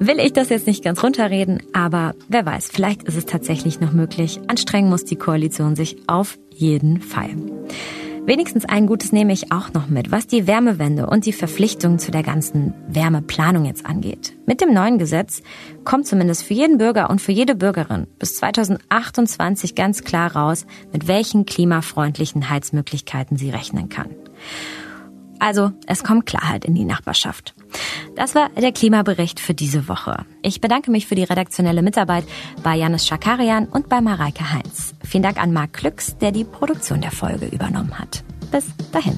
will 0.00 0.18
ich 0.18 0.32
das 0.32 0.48
jetzt 0.48 0.66
nicht 0.66 0.82
ganz 0.82 1.02
runterreden, 1.02 1.62
aber 1.72 2.14
wer 2.28 2.44
weiß, 2.44 2.70
vielleicht 2.72 3.04
ist 3.04 3.16
es 3.16 3.26
tatsächlich 3.26 3.80
noch 3.80 3.92
möglich. 3.92 4.40
Anstrengen 4.48 4.88
muss 4.88 5.04
die 5.04 5.16
Koalition 5.16 5.76
sich 5.76 5.96
auf 6.06 6.38
jeden 6.50 7.00
Fall. 7.00 7.30
Wenigstens 8.26 8.64
ein 8.64 8.86
Gutes 8.86 9.12
nehme 9.12 9.32
ich 9.32 9.50
auch 9.50 9.72
noch 9.72 9.88
mit, 9.88 10.12
was 10.12 10.26
die 10.26 10.46
Wärmewende 10.46 11.06
und 11.06 11.26
die 11.26 11.32
Verpflichtung 11.32 11.98
zu 11.98 12.10
der 12.10 12.22
ganzen 12.22 12.74
Wärmeplanung 12.86 13.64
jetzt 13.64 13.86
angeht. 13.86 14.34
Mit 14.46 14.60
dem 14.60 14.72
neuen 14.72 14.98
Gesetz 14.98 15.42
kommt 15.84 16.06
zumindest 16.06 16.44
für 16.44 16.54
jeden 16.54 16.78
Bürger 16.78 17.10
und 17.10 17.20
für 17.20 17.32
jede 17.32 17.54
Bürgerin 17.54 18.06
bis 18.18 18.36
2028 18.36 19.74
ganz 19.74 20.04
klar 20.04 20.36
raus, 20.36 20.66
mit 20.92 21.08
welchen 21.08 21.46
klimafreundlichen 21.46 22.50
Heizmöglichkeiten 22.50 23.36
sie 23.36 23.50
rechnen 23.50 23.88
kann. 23.88 24.10
Also, 25.38 25.72
es 25.86 26.04
kommt 26.04 26.26
Klarheit 26.26 26.66
in 26.66 26.74
die 26.74 26.84
Nachbarschaft. 26.84 27.54
Das 28.16 28.34
war 28.34 28.50
der 28.50 28.72
Klimabericht 28.72 29.40
für 29.40 29.54
diese 29.54 29.88
Woche. 29.88 30.24
Ich 30.42 30.60
bedanke 30.60 30.90
mich 30.90 31.06
für 31.06 31.14
die 31.14 31.24
redaktionelle 31.24 31.82
Mitarbeit 31.82 32.24
bei 32.62 32.76
Janis 32.76 33.06
Schakarian 33.06 33.66
und 33.66 33.88
bei 33.88 34.00
Mareike 34.00 34.52
Heinz. 34.52 34.94
Vielen 35.04 35.22
Dank 35.22 35.40
an 35.42 35.52
Marc 35.52 35.72
Klücks, 35.72 36.16
der 36.18 36.32
die 36.32 36.44
Produktion 36.44 37.00
der 37.00 37.12
Folge 37.12 37.46
übernommen 37.46 37.98
hat. 37.98 38.22
Bis 38.50 38.66
dahin. 38.92 39.16